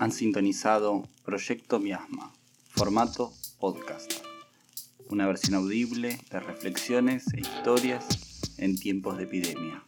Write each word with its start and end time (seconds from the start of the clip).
Han 0.00 0.12
sintonizado 0.12 1.08
Proyecto 1.24 1.80
Miasma, 1.80 2.32
formato 2.70 3.32
podcast, 3.58 4.12
una 5.08 5.26
versión 5.26 5.56
audible 5.56 6.20
de 6.30 6.40
reflexiones 6.40 7.32
e 7.34 7.40
historias 7.40 8.27
en 8.58 8.76
tiempos 8.76 9.16
de 9.16 9.24
epidemia. 9.24 9.82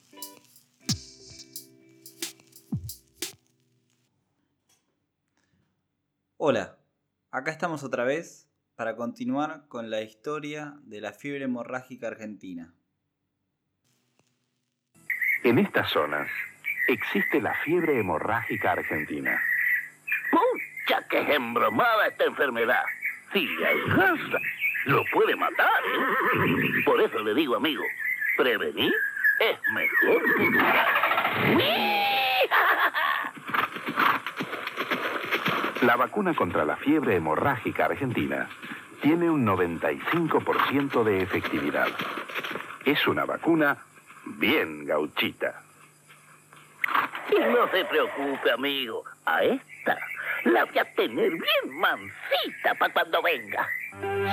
Hola, 6.37 6.79
acá 7.31 7.51
estamos 7.51 7.83
otra 7.83 8.05
vez 8.05 8.49
para 8.75 8.97
continuar 8.97 9.67
con 9.69 9.91
la 9.91 10.01
historia 10.01 10.79
de 10.85 11.03
la 11.03 11.13
fiebre 11.13 11.45
hemorrágica 11.45 12.07
argentina. 12.07 12.73
En 15.43 15.59
estas 15.59 15.91
zonas 15.91 16.31
existe 16.89 17.43
la 17.43 17.55
fiebre 17.65 17.99
hemorrágica 17.99 18.73
argentina. 18.73 19.43
¡Pucha, 20.31 21.07
que 21.09 21.35
embromada 21.35 22.07
esta 22.07 22.25
enfermedad! 22.25 22.83
Si 23.33 23.47
alcanza, 23.63 24.39
lo 24.87 25.05
puede 25.13 25.37
matar. 25.37 25.83
Por 26.85 27.01
eso 27.01 27.23
le 27.23 27.35
digo, 27.35 27.57
amigo, 27.57 27.85
prevenir 28.41 28.93
es 29.39 29.59
mejor 29.75 30.23
que 30.37 30.47
curar. 30.47 30.87
La 35.83 35.97
vacuna 35.97 36.35
contra 36.35 36.65
la 36.65 36.77
fiebre 36.77 37.17
hemorrágica 37.17 37.87
argentina 37.87 38.49
tiene 39.03 39.29
un 39.29 39.47
95% 39.47 41.05
de 41.05 41.23
efectividad. 41.23 41.89
Es 42.85 43.07
una 43.07 43.25
vacuna 43.27 43.77
bien 44.25 44.87
gauchita. 44.87 45.63
Y 47.31 47.41
no 47.41 47.71
se 47.71 47.85
preocupe, 47.85 48.53
amigo. 48.53 49.05
A 49.27 49.43
esta 49.43 49.99
la 50.45 50.65
voy 50.65 50.79
a 50.79 50.95
tener 50.95 51.31
bien 51.31 51.79
mansita 51.79 52.75
para 52.79 52.93
cuando 52.93 53.23
venga. 53.23 53.69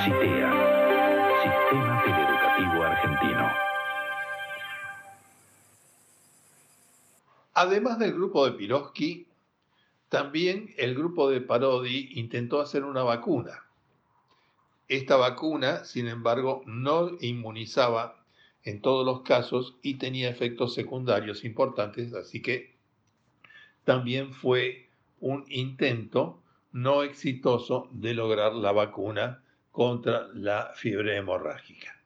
CITEA, 0.04 0.52
Sistema 1.44 1.87
Además 7.60 7.98
del 7.98 8.14
grupo 8.14 8.46
de 8.46 8.52
Piroski, 8.52 9.26
también 10.10 10.76
el 10.78 10.94
grupo 10.94 11.28
de 11.28 11.42
Parodi 11.42 12.12
intentó 12.14 12.62
hacer 12.62 12.84
una 12.84 13.02
vacuna. 13.02 13.64
Esta 14.88 15.16
vacuna, 15.16 15.84
sin 15.84 16.08
embargo, 16.08 16.62
no 16.68 17.18
inmunizaba 17.20 18.24
en 18.64 18.80
todos 18.80 19.04
los 19.04 19.24
casos 19.24 19.76
y 19.82 19.96
tenía 19.96 20.30
efectos 20.30 20.76
secundarios 20.76 21.44
importantes, 21.44 22.14
así 22.14 22.44
que 22.44 22.76
también 23.86 24.34
fue 24.36 24.88
un 25.20 25.44
intento 25.50 26.40
no 26.74 27.02
exitoso 27.02 27.90
de 27.92 28.14
lograr 28.14 28.54
la 28.54 28.72
vacuna 28.72 29.42
contra 29.72 30.28
la 30.32 30.74
fiebre 30.76 31.18
hemorrágica. 31.18 31.97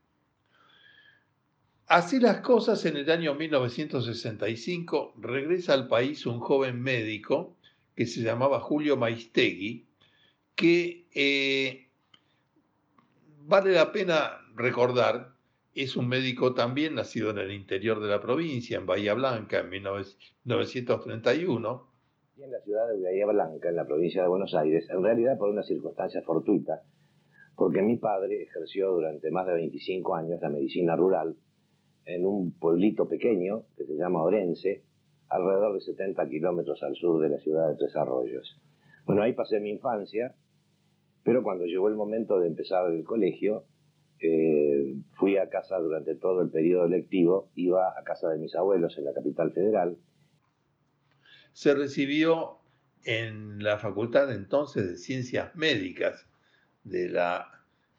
Así 1.91 2.21
las 2.21 2.39
cosas, 2.39 2.85
en 2.85 2.95
el 2.95 3.11
año 3.11 3.35
1965 3.35 5.15
regresa 5.17 5.73
al 5.73 5.89
país 5.89 6.25
un 6.25 6.39
joven 6.39 6.81
médico 6.81 7.57
que 7.93 8.05
se 8.05 8.21
llamaba 8.21 8.61
Julio 8.61 8.95
Maistegui, 8.95 9.89
que 10.55 11.07
eh, 11.13 11.89
vale 13.39 13.73
la 13.73 13.91
pena 13.91 14.37
recordar, 14.55 15.33
es 15.75 15.97
un 15.97 16.07
médico 16.07 16.53
también 16.53 16.95
nacido 16.95 17.31
en 17.31 17.39
el 17.39 17.51
interior 17.51 17.99
de 17.99 18.07
la 18.07 18.21
provincia, 18.21 18.77
en 18.77 18.85
Bahía 18.85 19.13
Blanca, 19.13 19.59
en 19.59 19.69
1931. 19.71 21.87
Y 22.37 22.43
en 22.43 22.51
la 22.53 22.61
ciudad 22.61 22.87
de 22.87 23.03
Bahía 23.03 23.25
Blanca, 23.25 23.67
en 23.67 23.75
la 23.75 23.85
provincia 23.85 24.21
de 24.21 24.29
Buenos 24.29 24.55
Aires, 24.55 24.89
en 24.89 25.03
realidad 25.03 25.37
por 25.37 25.49
una 25.49 25.63
circunstancia 25.63 26.21
fortuita, 26.21 26.83
porque 27.57 27.81
mi 27.81 27.97
padre 27.97 28.43
ejerció 28.43 28.91
durante 28.91 29.29
más 29.29 29.45
de 29.45 29.55
25 29.55 30.15
años 30.15 30.39
la 30.41 30.47
medicina 30.47 30.95
rural 30.95 31.35
en 32.05 32.25
un 32.25 32.51
pueblito 32.51 33.07
pequeño 33.07 33.63
que 33.77 33.85
se 33.85 33.95
llama 33.95 34.23
Orense, 34.23 34.83
alrededor 35.29 35.75
de 35.75 35.81
70 35.81 36.27
kilómetros 36.29 36.83
al 36.83 36.95
sur 36.95 37.21
de 37.21 37.29
la 37.29 37.39
ciudad 37.39 37.69
de 37.69 37.75
Tres 37.75 37.95
Arroyos. 37.95 38.59
Bueno, 39.05 39.23
ahí 39.23 39.33
pasé 39.33 39.59
mi 39.59 39.69
infancia, 39.69 40.35
pero 41.23 41.43
cuando 41.43 41.65
llegó 41.65 41.87
el 41.87 41.95
momento 41.95 42.39
de 42.39 42.47
empezar 42.47 42.91
el 42.91 43.03
colegio, 43.03 43.65
eh, 44.19 44.95
fui 45.13 45.37
a 45.37 45.49
casa 45.49 45.79
durante 45.79 46.15
todo 46.15 46.41
el 46.41 46.49
periodo 46.49 46.87
lectivo, 46.87 47.49
iba 47.55 47.89
a 47.97 48.03
casa 48.03 48.29
de 48.29 48.37
mis 48.37 48.55
abuelos 48.55 48.97
en 48.97 49.05
la 49.05 49.13
capital 49.13 49.51
federal. 49.51 49.97
Se 51.53 51.73
recibió 51.73 52.59
en 53.03 53.63
la 53.63 53.77
Facultad 53.77 54.31
entonces 54.31 54.87
de 54.87 54.97
Ciencias 54.97 55.55
Médicas 55.55 56.27
de 56.83 57.09
la 57.09 57.47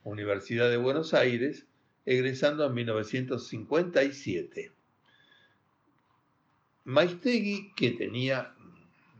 Universidad 0.04 0.70
de 0.70 0.76
Buenos 0.76 1.14
Aires, 1.14 1.66
egresando 2.04 2.66
en 2.66 2.74
1957. 2.74 4.72
Maistegui, 6.84 7.72
que 7.76 7.92
tenía 7.92 8.54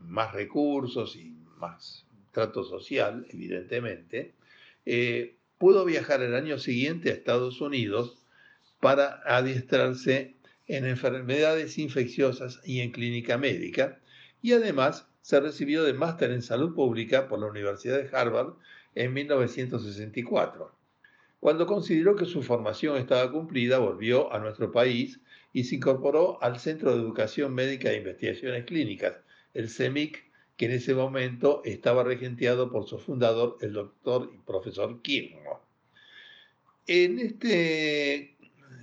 más 0.01 0.33
recursos 0.33 1.15
y 1.15 1.33
más 1.57 2.05
trato 2.31 2.63
social, 2.63 3.25
evidentemente, 3.29 4.33
eh, 4.85 5.35
pudo 5.57 5.85
viajar 5.85 6.21
el 6.21 6.35
año 6.35 6.59
siguiente 6.59 7.09
a 7.09 7.13
Estados 7.13 7.61
Unidos 7.61 8.17
para 8.81 9.21
adiestrarse 9.25 10.35
en 10.67 10.85
enfermedades 10.85 11.77
infecciosas 11.77 12.59
y 12.65 12.81
en 12.81 12.91
clínica 12.91 13.37
médica, 13.37 13.99
y 14.41 14.51
además 14.51 15.07
se 15.21 15.39
recibió 15.39 15.83
de 15.83 15.93
máster 15.93 16.31
en 16.31 16.41
salud 16.41 16.75
pública 16.75 17.29
por 17.29 17.39
la 17.39 17.47
Universidad 17.47 17.97
de 17.97 18.09
Harvard 18.15 18.55
en 18.93 19.13
1964. 19.13 20.82
Cuando 21.43 21.67
consideró 21.67 22.15
que 22.15 22.23
su 22.23 22.41
formación 22.41 22.95
estaba 22.95 23.29
cumplida, 23.29 23.77
volvió 23.77 24.31
a 24.31 24.39
nuestro 24.39 24.71
país 24.71 25.19
y 25.51 25.65
se 25.65 25.75
incorporó 25.75 26.41
al 26.41 26.57
Centro 26.57 26.95
de 26.95 27.01
Educación 27.01 27.53
Médica 27.53 27.91
e 27.91 27.97
Investigaciones 27.97 28.63
Clínicas, 28.63 29.19
el 29.53 29.69
CEMIC, 29.69 30.23
que 30.55 30.67
en 30.67 30.71
ese 30.71 30.95
momento 30.95 31.61
estaba 31.65 32.05
regenteado 32.05 32.71
por 32.71 32.87
su 32.87 32.97
fundador, 32.97 33.57
el 33.59 33.73
doctor 33.73 34.31
y 34.33 34.37
profesor 34.37 35.01
Kirno. 35.01 35.59
En 36.87 37.19
este 37.19 38.37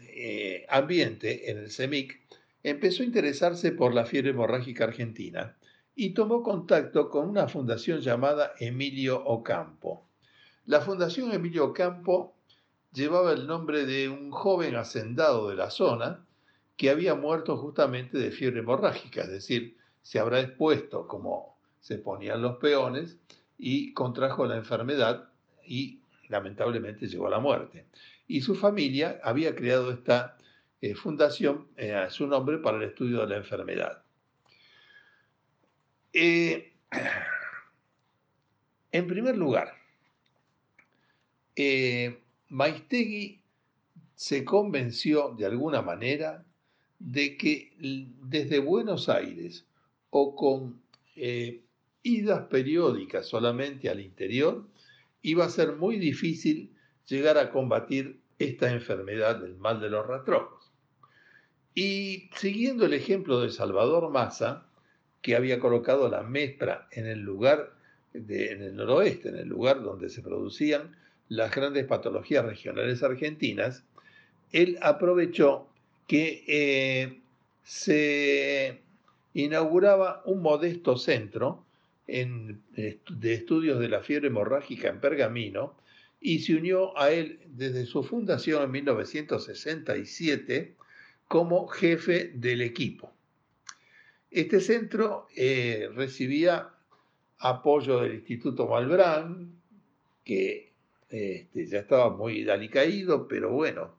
eh, 0.08 0.66
ambiente, 0.68 1.50
en 1.50 1.56
el 1.56 1.70
CEMIC, 1.70 2.20
empezó 2.62 3.02
a 3.02 3.06
interesarse 3.06 3.72
por 3.72 3.94
la 3.94 4.04
fiebre 4.04 4.32
hemorrágica 4.32 4.84
argentina 4.84 5.56
y 5.94 6.10
tomó 6.10 6.42
contacto 6.42 7.08
con 7.08 7.26
una 7.26 7.48
fundación 7.48 8.02
llamada 8.02 8.52
Emilio 8.58 9.24
Ocampo. 9.24 10.06
La 10.66 10.82
Fundación 10.82 11.32
Emilio 11.32 11.64
Ocampo 11.64 12.36
llevaba 12.92 13.32
el 13.32 13.46
nombre 13.46 13.86
de 13.86 14.08
un 14.08 14.30
joven 14.30 14.76
hacendado 14.76 15.48
de 15.48 15.56
la 15.56 15.70
zona 15.70 16.24
que 16.76 16.90
había 16.90 17.14
muerto 17.14 17.56
justamente 17.56 18.18
de 18.18 18.30
fiebre 18.30 18.60
hemorrágica, 18.60 19.22
es 19.22 19.30
decir, 19.30 19.76
se 20.02 20.18
habrá 20.18 20.40
expuesto 20.40 21.06
como 21.06 21.58
se 21.80 21.98
ponían 21.98 22.42
los 22.42 22.56
peones 22.56 23.18
y 23.58 23.92
contrajo 23.92 24.46
la 24.46 24.56
enfermedad 24.56 25.28
y 25.64 26.00
lamentablemente 26.28 27.06
llegó 27.06 27.26
a 27.26 27.30
la 27.30 27.38
muerte. 27.38 27.86
Y 28.26 28.40
su 28.40 28.54
familia 28.54 29.20
había 29.22 29.54
creado 29.54 29.90
esta 29.90 30.36
eh, 30.80 30.94
fundación 30.94 31.68
eh, 31.76 31.94
a 31.94 32.10
su 32.10 32.26
nombre 32.26 32.58
para 32.58 32.78
el 32.78 32.84
estudio 32.84 33.20
de 33.20 33.26
la 33.26 33.36
enfermedad. 33.36 34.02
Eh, 36.12 36.72
en 38.92 39.06
primer 39.06 39.36
lugar, 39.36 39.74
Maistegui 42.50 43.40
se 44.14 44.44
convenció 44.44 45.34
de 45.36 45.46
alguna 45.46 45.82
manera 45.82 46.44
de 46.98 47.36
que 47.36 47.72
desde 48.22 48.58
Buenos 48.58 49.08
Aires 49.08 49.64
o 50.10 50.36
con 50.36 50.82
eh, 51.16 51.62
idas 52.02 52.46
periódicas 52.48 53.26
solamente 53.26 53.88
al 53.88 54.00
interior, 54.00 54.66
iba 55.22 55.44
a 55.44 55.50
ser 55.50 55.76
muy 55.76 55.98
difícil 55.98 56.72
llegar 57.06 57.38
a 57.38 57.50
combatir 57.50 58.20
esta 58.38 58.70
enfermedad 58.72 59.40
del 59.40 59.56
mal 59.56 59.80
de 59.80 59.90
los 59.90 60.06
rastrojos. 60.06 60.72
Y 61.74 62.30
siguiendo 62.34 62.86
el 62.86 62.94
ejemplo 62.94 63.40
de 63.40 63.50
Salvador 63.50 64.10
Massa, 64.10 64.66
que 65.22 65.36
había 65.36 65.60
colocado 65.60 66.08
la 66.08 66.22
mespra 66.22 66.88
en 66.90 67.06
el 67.06 67.20
lugar, 67.20 67.74
en 68.14 68.62
el 68.62 68.74
noroeste, 68.74 69.28
en 69.28 69.36
el 69.36 69.48
lugar 69.48 69.82
donde 69.82 70.08
se 70.08 70.22
producían 70.22 70.96
las 71.30 71.54
grandes 71.54 71.86
patologías 71.86 72.44
regionales 72.44 73.02
argentinas, 73.02 73.84
él 74.52 74.78
aprovechó 74.82 75.68
que 76.06 76.44
eh, 76.46 77.20
se 77.62 78.82
inauguraba 79.32 80.22
un 80.26 80.42
modesto 80.42 80.98
centro 80.98 81.64
de 82.06 83.32
estudios 83.32 83.78
de 83.78 83.88
la 83.88 84.00
fiebre 84.00 84.26
hemorrágica 84.26 84.88
en 84.88 85.00
Pergamino 85.00 85.76
y 86.20 86.40
se 86.40 86.56
unió 86.56 86.98
a 86.98 87.12
él 87.12 87.38
desde 87.46 87.86
su 87.86 88.02
fundación 88.02 88.64
en 88.64 88.72
1967 88.72 90.74
como 91.28 91.68
jefe 91.68 92.32
del 92.34 92.62
equipo. 92.62 93.12
Este 94.32 94.60
centro 94.60 95.28
eh, 95.36 95.88
recibía 95.94 96.70
apoyo 97.38 98.00
del 98.00 98.14
Instituto 98.14 98.66
Malbrán, 98.66 99.52
que 100.24 100.69
este, 101.10 101.66
ya 101.66 101.80
estaba 101.80 102.10
muy 102.16 102.48
alicaído, 102.48 103.26
pero 103.28 103.50
bueno, 103.50 103.96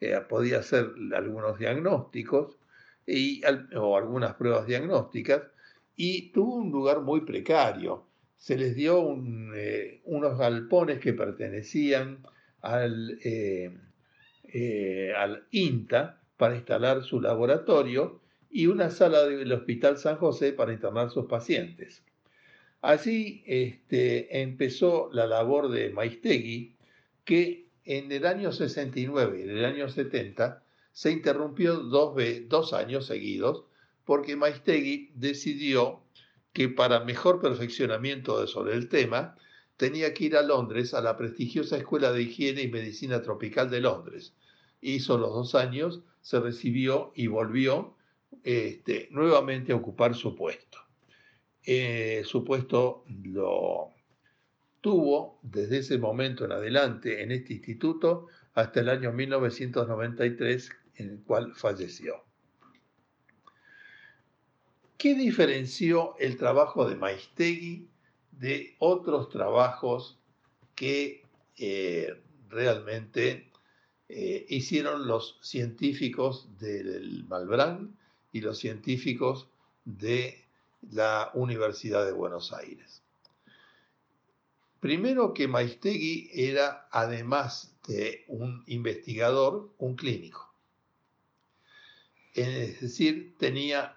eh, 0.00 0.18
podía 0.28 0.58
hacer 0.60 0.90
algunos 1.14 1.58
diagnósticos 1.58 2.58
y, 3.06 3.42
o 3.76 3.96
algunas 3.96 4.34
pruebas 4.34 4.66
diagnósticas, 4.66 5.42
y 5.96 6.32
tuvo 6.32 6.56
un 6.56 6.72
lugar 6.72 7.00
muy 7.00 7.20
precario. 7.20 8.06
Se 8.36 8.56
les 8.56 8.74
dio 8.74 9.16
eh, 9.54 10.00
unos 10.04 10.38
galpones 10.38 10.98
que 10.98 11.12
pertenecían 11.12 12.18
al, 12.60 13.18
al 15.16 15.46
INTA 15.50 16.22
para 16.36 16.56
instalar 16.56 17.02
su 17.04 17.20
laboratorio 17.20 18.20
y 18.50 18.66
una 18.66 18.90
sala 18.90 19.24
del 19.26 19.52
Hospital 19.52 19.98
San 19.98 20.16
José 20.16 20.52
para 20.52 20.72
internar 20.72 21.10
sus 21.10 21.26
pacientes. 21.26 22.04
Así 22.84 23.42
este, 23.46 24.42
empezó 24.42 25.08
la 25.10 25.26
labor 25.26 25.70
de 25.70 25.88
Maistegui, 25.88 26.76
que 27.24 27.70
en 27.86 28.12
el 28.12 28.26
año 28.26 28.52
69 28.52 29.38
y 29.38 29.42
en 29.44 29.56
el 29.56 29.64
año 29.64 29.88
70 29.88 30.62
se 30.92 31.10
interrumpió 31.10 31.76
dos, 31.76 32.14
dos 32.46 32.74
años 32.74 33.06
seguidos 33.06 33.64
porque 34.04 34.36
Maistegui 34.36 35.12
decidió 35.14 36.02
que 36.52 36.68
para 36.68 37.00
mejor 37.00 37.40
perfeccionamiento 37.40 38.46
sobre 38.46 38.74
el 38.74 38.90
tema 38.90 39.34
tenía 39.78 40.12
que 40.12 40.24
ir 40.24 40.36
a 40.36 40.42
Londres 40.42 40.92
a 40.92 41.00
la 41.00 41.16
prestigiosa 41.16 41.78
Escuela 41.78 42.12
de 42.12 42.20
Higiene 42.24 42.60
y 42.60 42.68
Medicina 42.68 43.22
Tropical 43.22 43.70
de 43.70 43.80
Londres. 43.80 44.34
Hizo 44.82 45.16
los 45.16 45.32
dos 45.32 45.54
años, 45.54 46.02
se 46.20 46.38
recibió 46.38 47.12
y 47.14 47.28
volvió 47.28 47.96
este, 48.42 49.08
nuevamente 49.10 49.72
a 49.72 49.76
ocupar 49.76 50.14
su 50.14 50.34
puesto. 50.36 50.83
Eh, 51.66 52.22
su 52.24 52.44
puesto 52.44 53.04
lo 53.24 53.90
tuvo 54.80 55.38
desde 55.42 55.78
ese 55.78 55.98
momento 55.98 56.44
en 56.44 56.52
adelante 56.52 57.22
en 57.22 57.32
este 57.32 57.54
instituto 57.54 58.26
hasta 58.52 58.80
el 58.80 58.90
año 58.90 59.12
1993 59.12 60.70
en 60.96 61.08
el 61.08 61.22
cual 61.22 61.54
falleció. 61.54 62.22
¿Qué 64.98 65.14
diferenció 65.14 66.16
el 66.18 66.36
trabajo 66.36 66.88
de 66.88 66.96
Maistegui 66.96 67.88
de 68.32 68.76
otros 68.78 69.28
trabajos 69.30 70.18
que 70.74 71.22
eh, 71.56 72.22
realmente 72.48 73.50
eh, 74.08 74.44
hicieron 74.48 75.06
los 75.06 75.38
científicos 75.42 76.58
del 76.58 77.24
Malbrán 77.24 77.96
y 78.32 78.40
los 78.40 78.58
científicos 78.58 79.48
de 79.84 80.43
la 80.90 81.30
Universidad 81.34 82.04
de 82.04 82.12
Buenos 82.12 82.52
Aires. 82.52 83.02
Primero 84.80 85.32
que 85.32 85.48
Maistegui 85.48 86.30
era, 86.32 86.88
además 86.90 87.74
de 87.88 88.24
un 88.28 88.62
investigador, 88.66 89.70
un 89.78 89.96
clínico. 89.96 90.52
Es 92.34 92.80
decir, 92.80 93.34
tenía 93.38 93.96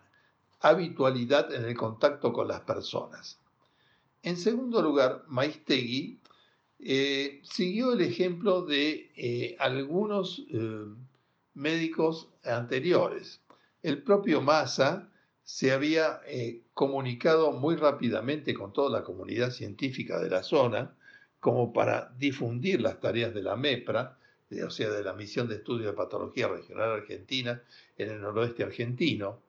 habitualidad 0.60 1.54
en 1.54 1.66
el 1.66 1.76
contacto 1.76 2.32
con 2.32 2.48
las 2.48 2.62
personas. 2.62 3.40
En 4.24 4.38
segundo 4.38 4.82
lugar, 4.82 5.24
Maistegui 5.28 6.20
eh, 6.80 7.42
siguió 7.44 7.94
el 7.94 8.02
ejemplo 8.02 8.62
de 8.62 9.12
eh, 9.16 9.56
algunos 9.60 10.46
eh, 10.50 10.86
médicos 11.54 12.30
anteriores. 12.44 13.42
El 13.84 14.04
propio 14.04 14.42
Massa 14.42 15.10
se 15.48 15.72
había 15.72 16.20
eh, 16.28 16.60
comunicado 16.74 17.54
muy 17.54 17.78
rápidamente 17.78 18.54
con 18.54 18.74
toda 18.74 19.00
la 19.00 19.06
comunidad 19.06 19.52
científica 19.52 20.20
de 20.20 20.30
la 20.30 20.44
zona 20.44 20.94
como 21.40 21.72
para 21.72 22.14
difundir 22.20 22.82
las 22.82 23.00
tareas 23.00 23.34
de 23.34 23.44
la 23.44 23.56
MEPRA, 23.56 24.18
o 24.66 24.70
sea, 24.70 24.90
de 24.90 25.06
la 25.06 25.14
Misión 25.14 25.48
de 25.48 25.56
Estudio 25.56 25.88
de 25.88 25.94
Patología 25.94 26.50
Regional 26.50 26.92
Argentina 26.92 27.62
en 27.98 28.10
el 28.10 28.20
noroeste 28.20 28.64
argentino. 28.64 29.40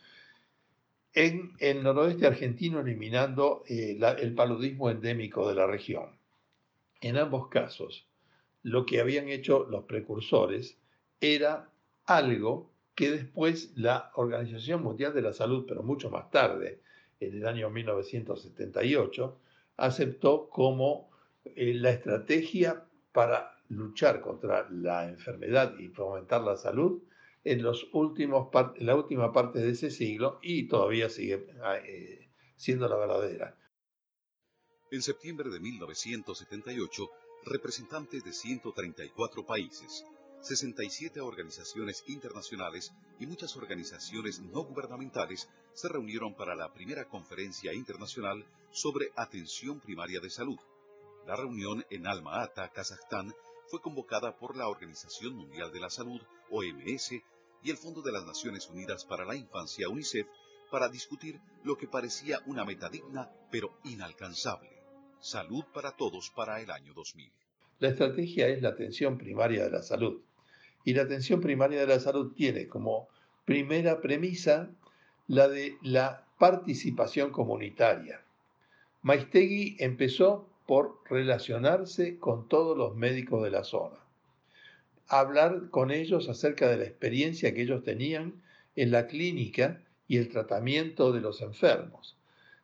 en 1.16 1.54
el 1.60 1.82
noroeste 1.82 2.26
argentino 2.26 2.80
eliminando 2.80 3.64
eh, 3.66 3.98
el 4.18 4.34
paludismo 4.34 4.90
endémico 4.90 5.48
de 5.48 5.54
la 5.54 5.66
región. 5.66 6.10
En 7.00 7.16
ambos 7.16 7.48
casos, 7.48 8.06
lo 8.62 8.84
que 8.84 9.00
habían 9.00 9.30
hecho 9.30 9.66
los 9.70 9.84
precursores 9.84 10.76
era 11.18 11.70
algo 12.04 12.70
que 12.94 13.10
después 13.10 13.72
la 13.76 14.10
Organización 14.14 14.82
Mundial 14.82 15.14
de 15.14 15.22
la 15.22 15.32
Salud, 15.32 15.64
pero 15.66 15.82
mucho 15.82 16.10
más 16.10 16.30
tarde, 16.30 16.82
en 17.18 17.32
el 17.32 17.46
año 17.46 17.70
1978, 17.70 19.38
aceptó 19.78 20.50
como 20.50 21.08
eh, 21.46 21.72
la 21.72 21.92
estrategia 21.92 22.84
para 23.12 23.56
luchar 23.70 24.20
contra 24.20 24.68
la 24.70 25.08
enfermedad 25.08 25.78
y 25.78 25.88
fomentar 25.88 26.42
la 26.42 26.58
salud 26.58 27.00
en, 27.46 27.62
los 27.62 27.88
últimos, 27.92 28.48
la 28.78 28.96
última 28.96 29.32
parte 29.32 29.60
de 29.60 29.70
ese 29.70 29.90
siglo 29.90 30.40
y 30.42 30.66
todavía 30.66 31.08
sigue 31.08 31.46
ah, 31.62 31.76
eh, 31.78 32.28
siendo 32.56 32.88
la 32.88 32.96
verdadera. 32.96 33.56
En 34.90 35.00
septiembre 35.00 35.48
de 35.50 35.60
1978, 35.60 37.08
representantes 37.44 38.24
de 38.24 38.32
134 38.32 39.46
países, 39.46 40.04
67 40.40 41.20
organizaciones 41.20 42.02
internacionales 42.08 42.92
y 43.20 43.26
muchas 43.26 43.56
organizaciones 43.56 44.40
no 44.40 44.64
gubernamentales 44.64 45.48
se 45.72 45.88
reunieron 45.88 46.34
para 46.34 46.56
la 46.56 46.72
primera 46.72 47.08
conferencia 47.08 47.72
internacional 47.72 48.44
sobre 48.70 49.10
atención 49.14 49.80
primaria 49.80 50.18
de 50.20 50.30
salud. 50.30 50.58
La 51.26 51.36
reunión 51.36 51.84
en 51.90 52.06
Alma-Ata, 52.06 52.72
Kazajstán, 52.72 53.32
fue 53.68 53.80
convocada 53.80 54.36
por 54.36 54.56
la 54.56 54.68
Organización 54.68 55.34
Mundial 55.34 55.72
de 55.72 55.80
la 55.80 55.90
Salud, 55.90 56.20
OMS, 56.50 57.12
y 57.66 57.70
el 57.70 57.78
Fondo 57.78 58.00
de 58.00 58.12
las 58.12 58.24
Naciones 58.24 58.70
Unidas 58.70 59.04
para 59.04 59.24
la 59.24 59.34
Infancia, 59.34 59.88
UNICEF, 59.88 60.28
para 60.70 60.88
discutir 60.88 61.40
lo 61.64 61.76
que 61.76 61.88
parecía 61.88 62.38
una 62.46 62.64
meta 62.64 62.88
digna, 62.88 63.28
pero 63.50 63.76
inalcanzable. 63.82 64.70
Salud 65.18 65.64
para 65.74 65.90
todos 65.90 66.30
para 66.30 66.60
el 66.60 66.70
año 66.70 66.94
2000. 66.94 67.28
La 67.80 67.88
estrategia 67.88 68.46
es 68.46 68.62
la 68.62 68.68
atención 68.68 69.18
primaria 69.18 69.64
de 69.64 69.70
la 69.70 69.82
salud. 69.82 70.20
Y 70.84 70.94
la 70.94 71.02
atención 71.02 71.40
primaria 71.40 71.80
de 71.80 71.88
la 71.88 71.98
salud 71.98 72.34
tiene 72.36 72.68
como 72.68 73.08
primera 73.44 74.00
premisa 74.00 74.70
la 75.26 75.48
de 75.48 75.76
la 75.82 76.24
participación 76.38 77.32
comunitaria. 77.32 78.22
Maistegui 79.02 79.74
empezó 79.80 80.48
por 80.68 81.00
relacionarse 81.10 82.20
con 82.20 82.46
todos 82.46 82.78
los 82.78 82.94
médicos 82.94 83.42
de 83.42 83.50
la 83.50 83.64
zona, 83.64 84.05
hablar 85.08 85.70
con 85.70 85.90
ellos 85.90 86.28
acerca 86.28 86.68
de 86.68 86.78
la 86.78 86.84
experiencia 86.84 87.54
que 87.54 87.62
ellos 87.62 87.82
tenían 87.84 88.42
en 88.74 88.90
la 88.90 89.06
clínica 89.06 89.80
y 90.08 90.18
el 90.18 90.28
tratamiento 90.28 91.12
de 91.12 91.20
los 91.20 91.42
enfermos. 91.42 92.16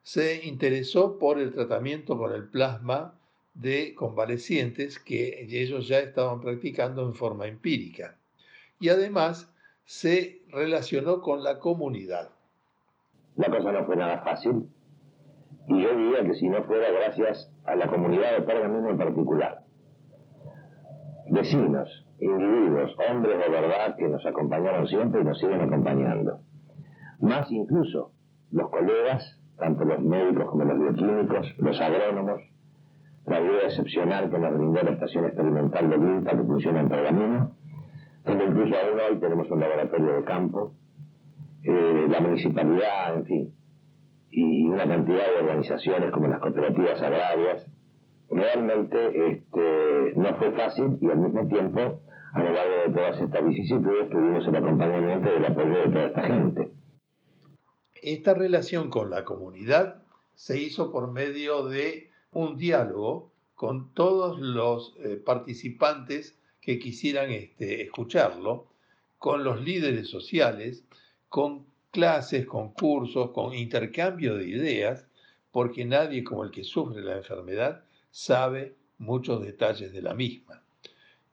Se 0.02 0.44
interesó 0.44 1.18
por 1.18 1.38
el 1.38 1.52
tratamiento 1.52 2.18
con 2.18 2.32
el 2.32 2.49
plasma 2.49 3.14
de 3.54 3.94
convalecientes 3.94 4.99
que 4.99 5.46
ellos 5.49 5.87
ya 5.88 5.99
estaban 6.00 6.40
practicando 6.40 7.06
en 7.06 7.14
forma 7.14 7.46
empírica. 7.46 8.16
Y 8.80 8.88
además 8.88 9.52
se 9.84 10.42
relacionó 10.49 11.20
con 11.20 11.42
la 11.42 11.58
comunidad. 11.58 12.30
La 13.37 13.49
cosa 13.49 13.72
no 13.72 13.84
fue 13.84 13.96
nada 13.96 14.22
fácil 14.22 14.68
y 15.68 15.82
yo 15.82 15.96
diría 15.96 16.25
que 16.25 16.34
si 16.34 16.49
no 16.49 16.62
fuera 16.64 16.90
gracias 16.90 17.50
a 17.64 17.76
la 17.76 17.87
comunidad 17.87 18.32
de 18.32 18.42
Pergamino 18.42 18.90
en 18.90 18.99
particular. 18.99 19.62
Vecinos, 21.30 22.04
individuos, 22.23 22.97
hombres 23.11 23.38
de 23.38 23.49
verdad 23.49 23.97
que 23.97 24.09
nos 24.09 24.25
acompañaron 24.25 24.87
siempre 24.87 25.21
y 25.21 25.25
nos 25.25 25.38
siguen 25.38 25.61
acompañando. 25.61 26.41
Más 27.21 27.50
incluso 27.50 28.12
los 28.50 28.71
colegas, 28.71 29.41
tanto 29.59 29.85
los 29.85 30.00
médicos 30.00 30.50
como 30.50 30.64
los 30.64 30.79
bioquímicos, 30.79 31.55
los 31.59 31.81
agrónomos, 31.81 32.41
la 33.26 33.37
ayuda 33.37 33.62
excepcional 33.64 34.31
que 34.31 34.38
nos 34.38 34.55
brindó 34.55 34.83
la 34.83 34.91
estación 34.93 35.25
experimental 35.26 35.91
de 35.91 35.97
INTA 35.97 36.31
que 36.33 36.45
funciona 36.45 36.81
en 36.81 36.88
Pergamino, 36.88 37.52
donde 38.25 38.45
incluso 38.45 38.75
aún 38.75 39.00
hoy 39.00 39.21
tenemos 39.21 39.50
un 39.50 39.61
laboratorio 39.61 40.14
de 40.14 40.25
campo, 40.25 40.73
eh, 41.64 42.07
la 42.09 42.21
municipalidad, 42.21 43.17
en 43.17 43.25
fin, 43.25 43.55
y 44.31 44.67
una 44.67 44.87
cantidad 44.87 45.26
de 45.26 45.45
organizaciones 45.45 46.11
como 46.11 46.29
las 46.29 46.41
cooperativas 46.41 47.00
agrarias. 47.02 47.67
Realmente 48.31 49.31
este, 49.31 50.14
no 50.17 50.35
fue 50.37 50.52
fácil 50.52 50.97
y 51.00 51.11
al 51.11 51.19
mismo 51.19 51.47
tiempo, 51.49 52.00
a 52.33 52.43
lo 52.43 52.53
largo 52.53 52.75
de 52.87 52.95
todas 52.95 53.21
estas 53.21 53.47
vicisitudes, 53.47 54.09
tuvimos 54.11 54.47
el 54.47 54.57
acompañamiento 54.57 55.31
del 55.31 55.45
apoyo 55.45 55.79
de 55.79 55.89
toda 55.89 56.07
esta 56.07 56.23
gente. 56.23 56.71
Esta 57.95 58.35
relación 58.35 58.91
con 58.91 59.11
la 59.11 59.25
comunidad 59.25 60.03
se 60.35 60.59
hizo 60.59 60.91
por 60.91 61.12
medio 61.12 61.69
de 61.69 62.11
un 62.33 62.57
diálogo 62.57 63.31
con 63.55 63.93
todos 63.93 64.41
los 64.41 64.97
eh, 64.99 65.17
participantes 65.17 66.39
que 66.61 66.79
quisieran 66.79 67.31
este, 67.31 67.83
escucharlo, 67.83 68.67
con 69.19 69.45
los 69.45 69.61
líderes 69.62 70.09
sociales, 70.09 70.85
con 71.29 71.67
clases, 71.91 72.47
con 72.47 72.73
cursos, 72.73 73.31
con 73.31 73.55
intercambio 73.55 74.37
de 74.37 74.49
ideas, 74.49 75.07
porque 75.53 75.85
nadie 75.85 76.25
como 76.25 76.45
el 76.45 76.51
que 76.51 76.65
sufre 76.65 77.03
la 77.03 77.19
enfermedad 77.19 77.85
sabe 78.11 78.75
muchos 78.99 79.45
detalles 79.45 79.93
de 79.93 80.03
la 80.03 80.15
misma. 80.15 80.62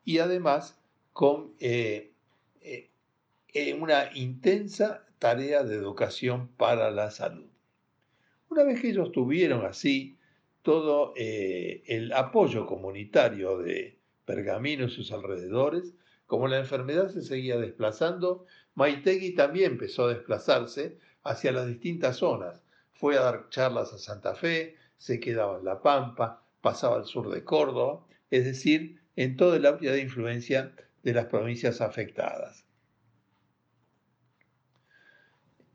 Y 0.03 0.20
además 0.20 0.78
con 1.19 1.53
eh, 1.59 2.13
eh, 2.61 3.73
una 3.73 4.09
intensa 4.15 5.05
tarea 5.19 5.65
de 5.65 5.75
educación 5.75 6.47
para 6.55 6.91
la 6.91 7.11
salud. 7.11 7.49
Una 8.47 8.63
vez 8.63 8.79
que 8.79 8.91
ellos 8.91 9.11
tuvieron 9.11 9.65
así 9.65 10.17
todo 10.61 11.11
eh, 11.17 11.83
el 11.88 12.13
apoyo 12.13 12.65
comunitario 12.65 13.57
de 13.57 13.99
Pergamino 14.23 14.85
y 14.85 14.91
sus 14.91 15.11
alrededores, 15.11 15.93
como 16.25 16.47
la 16.47 16.57
enfermedad 16.57 17.09
se 17.09 17.21
seguía 17.21 17.57
desplazando, 17.57 18.45
Maitegui 18.75 19.35
también 19.35 19.73
empezó 19.73 20.05
a 20.05 20.13
desplazarse 20.13 20.99
hacia 21.23 21.51
las 21.51 21.67
distintas 21.67 22.15
zonas. 22.15 22.63
Fue 22.93 23.17
a 23.17 23.23
dar 23.23 23.49
charlas 23.49 23.91
a 23.91 23.97
Santa 23.97 24.35
Fe, 24.35 24.77
se 24.97 25.19
quedaba 25.19 25.57
en 25.59 25.65
La 25.65 25.81
Pampa, 25.81 26.45
pasaba 26.61 26.95
al 26.95 27.03
sur 27.03 27.29
de 27.29 27.43
Córdoba, 27.43 28.07
es 28.31 28.45
decir, 28.45 29.01
en 29.17 29.35
toda 29.35 29.57
el 29.57 29.65
área 29.65 29.91
de 29.91 29.99
influencia 29.99 30.73
de 31.03 31.13
las 31.13 31.25
provincias 31.25 31.82
afectadas. 31.82 32.65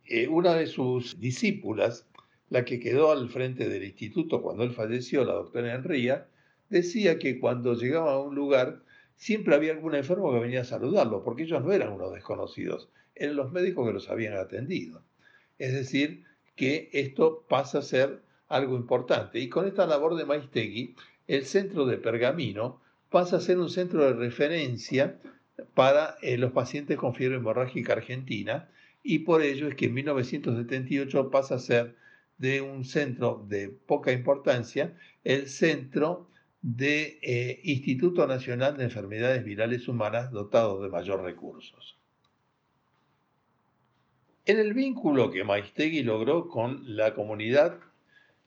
Eh, 0.07 0.29
una 0.29 0.55
de 0.55 0.67
sus 0.67 1.19
discípulas, 1.19 2.07
la 2.51 2.65
que 2.65 2.79
quedó 2.79 3.11
al 3.11 3.31
frente 3.31 3.69
del 3.69 3.85
instituto 3.85 4.43
cuando 4.43 4.63
él 4.63 4.73
falleció, 4.73 5.25
la 5.25 5.35
doctora 5.35 5.75
Enría, 5.75 6.29
decía 6.69 7.19
que 7.19 7.41
cuando 7.41 7.75
llegaba 7.75 8.13
a 8.13 8.21
un 8.21 8.35
lugar 8.35 8.83
siempre 9.17 9.55
había 9.55 9.73
algún 9.73 9.95
enfermo 9.95 10.33
que 10.33 10.41
venía 10.41 10.63
a 10.63 10.65
saludarlo, 10.65 11.25
porque 11.25 11.45
ellos 11.45 11.63
no 11.65 11.73
eran 11.73 11.93
unos 11.93 12.13
desconocidos, 12.13 12.91
eran 13.15 13.37
los 13.37 13.53
médicos 13.53 13.87
que 13.87 13.95
los 13.95 14.11
habían 14.11 14.35
atendido. 14.35 15.03
Es 15.59 15.73
decir, 15.73 16.25
que 16.57 16.91
esto 16.93 17.47
pasa 17.49 17.79
a 17.79 17.83
ser 17.83 18.23
algo 18.49 18.77
importante. 18.77 19.39
Y 19.39 19.49
con 19.49 19.67
esta 19.67 19.87
labor 19.87 20.17
de 20.17 20.27
Maistegui, 20.27 20.95
el 21.27 21.45
centro 21.45 21.87
de 21.87 21.99
Pergamino 21.99 22.81
pasa 23.15 23.37
a 23.37 23.41
ser 23.41 23.61
un 23.61 23.71
centro 23.71 24.05
de 24.05 24.13
referencia 24.13 25.21
para 25.75 26.17
eh, 26.21 26.37
los 26.37 26.51
pacientes 26.51 26.97
con 26.97 27.15
fiebre 27.15 27.37
hemorrágica 27.37 27.93
argentina 27.93 28.69
y 29.05 29.21
por 29.21 29.41
ello 29.41 29.69
es 29.69 29.77
que 29.77 29.85
en 29.85 29.95
1978 29.95 31.31
pasa 31.31 31.55
a 31.55 31.59
ser 31.61 31.95
de 32.39 32.61
un 32.61 32.85
centro 32.85 33.47
de 33.49 33.69
poca 33.69 34.11
importancia 34.11 34.97
el 35.23 35.47
centro 35.47 36.29
de 36.61 37.21
eh, 37.23 37.61
Instituto 37.63 38.27
Nacional 38.27 38.77
de 38.77 38.83
Enfermedades 38.83 39.45
Virales 39.45 39.87
Humanas 39.87 40.33
dotado 40.33 40.83
de 40.83 40.89
mayor 40.89 41.23
recursos. 41.23 41.97
En 44.45 44.59
el 44.59 44.75
vínculo 44.75 45.31
que 45.31 45.45
Maistegui 45.45 46.03
logró 46.03 46.49
con 46.49 46.97
la 46.97 47.15
comunidad 47.15 47.79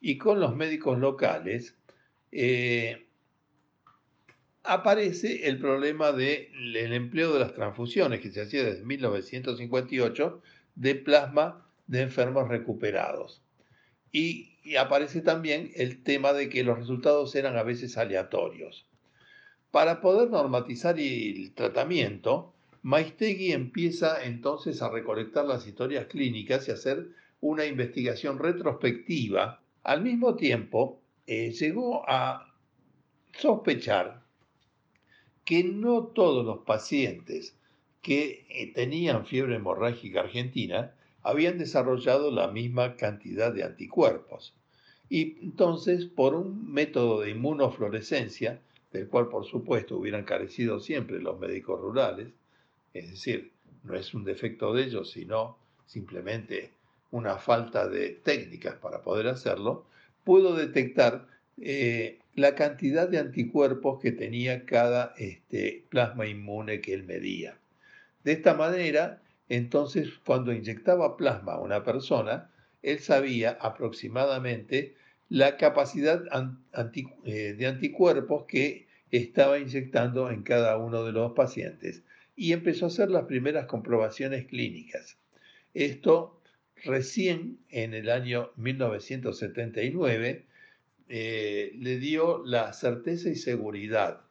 y 0.01 0.17
con 0.17 0.41
los 0.41 0.53
médicos 0.57 0.99
locales, 0.99 1.77
eh, 2.33 3.06
aparece 4.67 5.47
el 5.47 5.59
problema 5.59 6.11
del 6.11 6.93
empleo 6.93 7.33
de 7.33 7.39
las 7.39 7.53
transfusiones 7.53 8.19
que 8.19 8.31
se 8.31 8.41
hacía 8.41 8.63
desde 8.63 8.83
1958 8.83 10.41
de 10.75 10.95
plasma 10.95 11.65
de 11.87 12.01
enfermos 12.01 12.49
recuperados. 12.49 13.41
Y, 14.11 14.53
aparece 14.77 15.21
también 15.21 15.71
el 15.75 16.03
tema 16.03 16.33
de 16.33 16.49
que 16.49 16.65
los 16.65 16.77
resultados 16.77 17.33
eran 17.35 17.55
a 17.55 17.63
veces 17.63 17.97
aleatorios. 17.97 18.85
Para 19.71 20.01
poder 20.01 20.29
normatizar 20.29 20.99
el 20.99 21.53
tratamiento, 21.53 22.53
Maistegui 22.81 23.53
empieza 23.53 24.21
entonces 24.25 24.81
a 24.81 24.89
recolectar 24.89 25.45
las 25.45 25.65
historias 25.65 26.07
clínicas 26.07 26.67
y 26.67 26.71
hacer 26.71 27.07
una 27.39 27.65
investigación 27.65 28.39
retrospectiva. 28.39 29.61
Al 29.83 30.01
mismo 30.01 30.35
tiempo, 30.35 31.01
eh, 31.25 31.51
llegó 31.51 32.03
a 32.09 32.53
sospechar 33.31 34.26
que 35.47 35.63
no 35.63 36.07
todos 36.07 36.45
los 36.45 36.65
pacientes 36.65 37.55
que 38.01 38.45
eh, 38.49 38.73
tenían 38.73 39.25
fiebre 39.25 39.55
hemorrágica 39.55 40.19
argentina 40.19 40.93
habían 41.23 41.57
desarrollado 41.57 42.31
la 42.31 42.49
misma 42.49 42.97
cantidad 42.97 43.53
de 43.53 43.63
anticuerpos. 43.63 44.53
Y 45.07 45.37
entonces, 45.41 46.03
por 46.03 46.35
un 46.35 46.69
método 46.69 47.21
de 47.21 47.29
inmunofluorescencia, 47.29 48.59
del 48.91 49.07
cual 49.07 49.29
por 49.29 49.45
supuesto 49.45 49.97
hubieran 49.97 50.25
carecido 50.25 50.81
siempre 50.81 51.21
los 51.21 51.39
médicos 51.39 51.79
rurales, 51.79 52.27
es 52.93 53.09
decir, 53.09 53.53
no 53.85 53.95
es 53.95 54.13
un 54.13 54.25
defecto 54.25 54.73
de 54.73 54.83
ellos, 54.83 55.11
sino 55.11 55.57
simplemente 55.85 56.73
una 57.11 57.37
falta 57.37 57.87
de 57.87 58.09
técnicas 58.09 58.75
para 58.75 59.01
poder 59.01 59.27
hacerlo, 59.27 59.85
pudo 60.25 60.57
detectar 60.57 61.25
eh, 61.55 62.19
la 62.37 62.53
cantidad 62.53 63.09
de 63.09 63.17
anticuerpos 63.17 63.99
que 63.99 64.11
tenía 64.11 64.63
cada 64.63 65.15
este, 65.17 65.87
plasma 65.89 66.27
inmune 66.27 66.81
que 66.81 66.93
él 66.93 67.03
medía. 67.03 67.57
De 68.23 68.33
esta 68.33 68.53
manera, 68.53 69.23
entonces, 69.49 70.09
cuando 70.23 70.53
inyectaba 70.53 71.17
plasma 71.17 71.53
a 71.53 71.61
una 71.61 71.83
persona, 71.83 72.51
él 72.83 72.99
sabía 72.99 73.57
aproximadamente 73.59 74.93
la 75.29 75.57
capacidad 75.57 76.21
eh, 77.25 77.55
de 77.57 77.65
anticuerpos 77.65 78.45
que 78.47 78.85
estaba 79.09 79.57
inyectando 79.57 80.29
en 80.29 80.43
cada 80.43 80.77
uno 80.77 81.03
de 81.05 81.13
los 81.13 81.31
pacientes 81.31 82.03
y 82.35 82.53
empezó 82.53 82.85
a 82.85 82.89
hacer 82.89 83.09
las 83.09 83.23
primeras 83.23 83.65
comprobaciones 83.65 84.45
clínicas. 84.45 85.17
Esto 85.73 86.39
recién 86.83 87.57
en 87.69 87.95
el 87.95 88.11
año 88.11 88.51
1979 88.57 90.46
eh, 91.09 91.71
le 91.77 91.97
dio 91.97 92.43
la 92.45 92.73
certeza 92.73 93.29
y 93.29 93.35
seguridad 93.35 94.21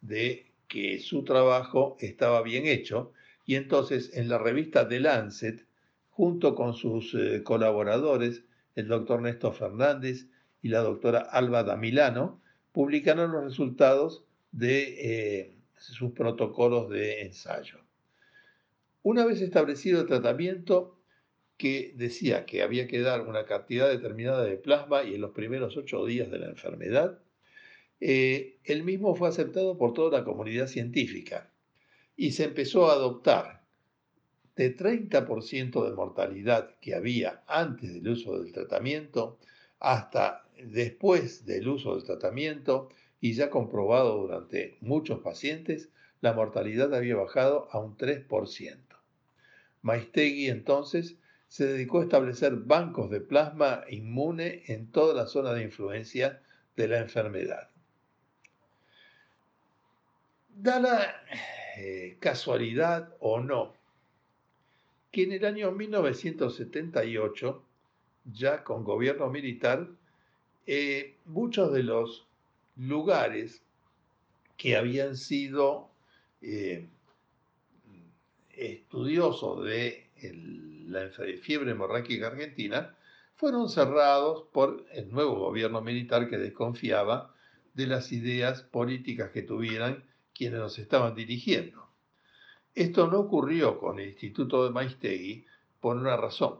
de 0.00 0.52
que 0.68 0.98
su 1.00 1.24
trabajo 1.24 1.96
estaba 2.00 2.42
bien 2.42 2.66
hecho 2.66 3.12
y 3.46 3.54
entonces 3.54 4.10
en 4.14 4.28
la 4.28 4.36
revista 4.36 4.86
The 4.88 5.00
Lancet, 5.00 5.66
junto 6.10 6.54
con 6.54 6.74
sus 6.74 7.14
eh, 7.14 7.42
colaboradores, 7.42 8.44
el 8.74 8.88
doctor 8.88 9.22
Néstor 9.22 9.54
Fernández 9.54 10.26
y 10.60 10.68
la 10.68 10.80
doctora 10.80 11.20
Alba 11.20 11.62
Damilano, 11.62 12.42
publicaron 12.72 13.32
los 13.32 13.44
resultados 13.44 14.24
de 14.52 15.38
eh, 15.38 15.56
sus 15.78 16.12
protocolos 16.12 16.90
de 16.90 17.22
ensayo. 17.22 17.78
Una 19.02 19.24
vez 19.24 19.40
establecido 19.40 20.02
el 20.02 20.06
tratamiento, 20.06 20.97
que 21.58 21.92
decía 21.96 22.46
que 22.46 22.62
había 22.62 22.86
que 22.86 23.00
dar 23.00 23.22
una 23.22 23.44
cantidad 23.44 23.88
determinada 23.88 24.44
de 24.44 24.56
plasma 24.56 25.02
y 25.02 25.16
en 25.16 25.20
los 25.20 25.32
primeros 25.32 25.76
ocho 25.76 26.06
días 26.06 26.30
de 26.30 26.38
la 26.38 26.46
enfermedad, 26.46 27.18
eh, 28.00 28.58
el 28.64 28.84
mismo 28.84 29.16
fue 29.16 29.28
aceptado 29.28 29.76
por 29.76 29.92
toda 29.92 30.20
la 30.20 30.24
comunidad 30.24 30.68
científica 30.68 31.50
y 32.16 32.30
se 32.30 32.44
empezó 32.44 32.88
a 32.88 32.94
adoptar 32.94 33.64
de 34.54 34.76
30% 34.76 35.88
de 35.88 35.94
mortalidad 35.94 36.76
que 36.80 36.94
había 36.94 37.42
antes 37.48 37.92
del 37.92 38.08
uso 38.08 38.40
del 38.40 38.52
tratamiento 38.52 39.38
hasta 39.80 40.48
después 40.62 41.44
del 41.44 41.68
uso 41.68 41.94
del 41.94 42.04
tratamiento 42.04 42.88
y 43.20 43.32
ya 43.34 43.50
comprobado 43.50 44.16
durante 44.16 44.78
muchos 44.80 45.20
pacientes, 45.20 45.90
la 46.20 46.32
mortalidad 46.32 46.94
había 46.94 47.16
bajado 47.16 47.68
a 47.72 47.78
un 47.78 47.96
3%. 47.96 48.78
Maistegui 49.82 50.48
entonces 50.48 51.16
se 51.48 51.66
dedicó 51.66 52.00
a 52.00 52.04
establecer 52.04 52.56
bancos 52.56 53.10
de 53.10 53.20
plasma 53.20 53.84
inmune 53.88 54.62
en 54.66 54.90
toda 54.92 55.14
la 55.14 55.26
zona 55.26 55.52
de 55.52 55.64
influencia 55.64 56.42
de 56.76 56.88
la 56.88 56.98
enfermedad. 56.98 57.70
Da 60.48 60.78
la 60.78 61.14
eh, 61.76 62.16
casualidad 62.20 63.14
o 63.20 63.40
no 63.40 63.78
que 65.10 65.22
en 65.22 65.32
el 65.32 65.44
año 65.44 65.72
1978, 65.72 67.62
ya 68.32 68.62
con 68.62 68.84
gobierno 68.84 69.30
militar, 69.30 69.88
eh, 70.66 71.16
muchos 71.24 71.72
de 71.72 71.82
los 71.82 72.26
lugares 72.76 73.62
que 74.56 74.76
habían 74.76 75.16
sido 75.16 75.88
eh, 76.42 76.86
estudiosos 78.50 79.64
de 79.64 80.08
la 80.88 81.10
fiebre 81.40 81.72
hemorrágica 81.72 82.28
argentina 82.28 82.94
fueron 83.36 83.68
cerrados 83.68 84.44
por 84.52 84.84
el 84.92 85.10
nuevo 85.10 85.36
gobierno 85.36 85.80
militar 85.80 86.28
que 86.28 86.38
desconfiaba 86.38 87.34
de 87.74 87.86
las 87.86 88.10
ideas 88.10 88.62
políticas 88.62 89.30
que 89.30 89.42
tuvieran 89.42 90.04
quienes 90.34 90.58
nos 90.58 90.78
estaban 90.78 91.14
dirigiendo. 91.14 91.88
Esto 92.74 93.06
no 93.06 93.20
ocurrió 93.20 93.78
con 93.78 94.00
el 94.00 94.08
Instituto 94.08 94.64
de 94.64 94.70
Maistegui 94.70 95.44
por 95.80 95.96
una 95.96 96.16
razón. 96.16 96.58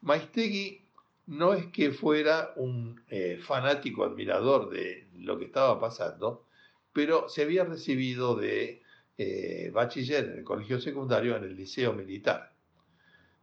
Maistegui 0.00 0.82
no 1.26 1.54
es 1.54 1.66
que 1.66 1.92
fuera 1.92 2.52
un 2.56 3.00
eh, 3.08 3.38
fanático 3.42 4.04
admirador 4.04 4.70
de 4.70 5.08
lo 5.18 5.38
que 5.38 5.44
estaba 5.44 5.78
pasando, 5.80 6.44
pero 6.92 7.28
se 7.28 7.42
había 7.42 7.64
recibido 7.64 8.36
de 8.36 8.82
eh, 9.18 9.70
bachiller 9.72 10.24
en 10.24 10.38
el 10.38 10.44
colegio 10.44 10.80
secundario 10.80 11.36
en 11.36 11.44
el 11.44 11.56
liceo 11.56 11.92
militar. 11.92 12.55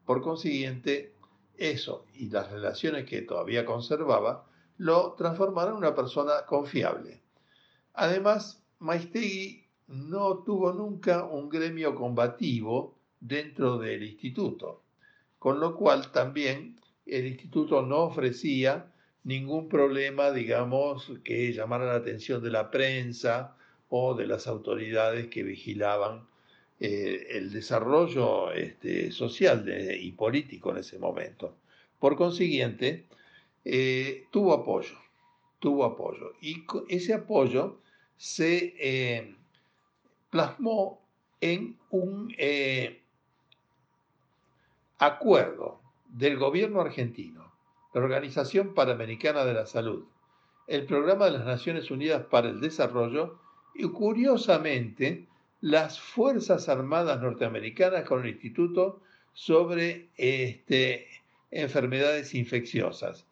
Por 0.05 0.21
consiguiente, 0.21 1.13
eso 1.57 2.05
y 2.13 2.29
las 2.29 2.51
relaciones 2.51 3.05
que 3.05 3.21
todavía 3.21 3.65
conservaba 3.65 4.45
lo 4.77 5.13
transformaron 5.13 5.73
en 5.73 5.77
una 5.77 5.95
persona 5.95 6.45
confiable. 6.45 7.21
Además, 7.93 8.63
Maistegui 8.79 9.65
no 9.87 10.39
tuvo 10.39 10.73
nunca 10.73 11.23
un 11.23 11.49
gremio 11.49 11.95
combativo 11.95 12.97
dentro 13.19 13.77
del 13.77 14.03
instituto, 14.03 14.83
con 15.39 15.59
lo 15.59 15.75
cual 15.75 16.11
también 16.11 16.79
el 17.05 17.27
instituto 17.27 17.81
no 17.81 17.99
ofrecía 17.99 18.91
ningún 19.23 19.69
problema, 19.69 20.31
digamos, 20.31 21.11
que 21.23 21.53
llamara 21.53 21.85
la 21.85 21.95
atención 21.95 22.43
de 22.43 22.51
la 22.51 22.71
prensa 22.71 23.55
o 23.89 24.15
de 24.15 24.27
las 24.27 24.47
autoridades 24.47 25.27
que 25.27 25.43
vigilaban 25.43 26.27
eh, 26.79 27.27
el 27.29 27.51
desarrollo 27.51 28.51
este, 28.51 29.11
social 29.11 29.65
y 29.99 30.11
político 30.11 30.71
en 30.71 30.77
ese 30.77 30.99
momento. 30.99 31.55
Por 31.99 32.15
consiguiente, 32.15 33.05
eh, 33.63 34.25
tuvo 34.31 34.53
apoyo, 34.53 34.97
tuvo 35.59 35.85
apoyo. 35.85 36.33
Y 36.41 36.65
ese 36.89 37.13
apoyo 37.13 37.79
se 38.17 38.75
eh, 38.79 39.35
plasmó 40.29 41.01
en 41.39 41.77
un 41.91 42.33
acuerdo 44.97 45.81
del 46.07 46.37
gobierno 46.37 46.81
argentino, 46.81 47.53
la 47.93 48.01
Organización 48.01 48.73
Panamericana 48.73 49.45
de 49.45 49.53
la 49.53 49.65
Salud, 49.65 50.05
el 50.67 50.85
Programa 50.85 51.25
de 51.25 51.31
las 51.31 51.45
Naciones 51.45 51.91
Unidas 51.91 52.25
para 52.25 52.49
el 52.49 52.61
Desarrollo 52.61 53.39
y 53.75 53.83
curiosamente 53.89 55.27
las 55.63 55.97
Fuerzas 55.97 56.67
Armadas 56.67 57.21
norteamericanas 57.21 58.03
con 58.03 58.25
el 58.25 58.31
Instituto 58.31 59.01
sobre 59.31 60.09
este, 60.17 61.07
enfermedades 61.51 62.35
infecciosas, 62.35 63.25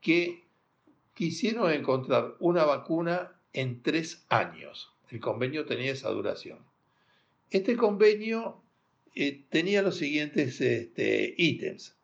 que 0.00 0.44
quisieron 1.14 1.72
encontrar 1.72 2.36
una 2.38 2.64
vacuna 2.64 3.32
en 3.52 3.82
tres 3.82 4.24
años. 4.28 4.92
El 5.10 5.18
convenio 5.18 5.66
tenía 5.66 5.90
esa 5.90 6.10
duración. 6.10 6.60
Este 7.50 7.76
convenio 7.76 8.62
eh, 9.16 9.42
tenía 9.50 9.82
los 9.82 9.96
siguientes 9.96 10.60
este, 10.60 11.34
ítems. 11.36 11.96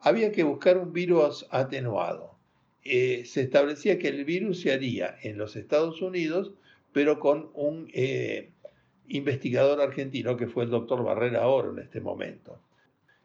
Había 0.00 0.32
que 0.32 0.44
buscar 0.44 0.78
un 0.78 0.94
virus 0.94 1.46
atenuado. 1.50 2.38
Eh, 2.84 3.26
se 3.26 3.42
establecía 3.42 3.98
que 3.98 4.08
el 4.08 4.24
virus 4.24 4.62
se 4.62 4.72
haría 4.72 5.18
en 5.22 5.36
los 5.36 5.56
Estados 5.56 6.00
Unidos, 6.00 6.52
pero 6.94 7.20
con 7.20 7.50
un 7.52 7.90
eh, 7.92 8.50
investigador 9.08 9.80
argentino 9.80 10.36
que 10.36 10.46
fue 10.46 10.64
el 10.64 10.70
doctor 10.70 11.02
Barrera 11.02 11.48
Oro 11.48 11.72
en 11.72 11.80
este 11.80 12.00
momento. 12.00 12.60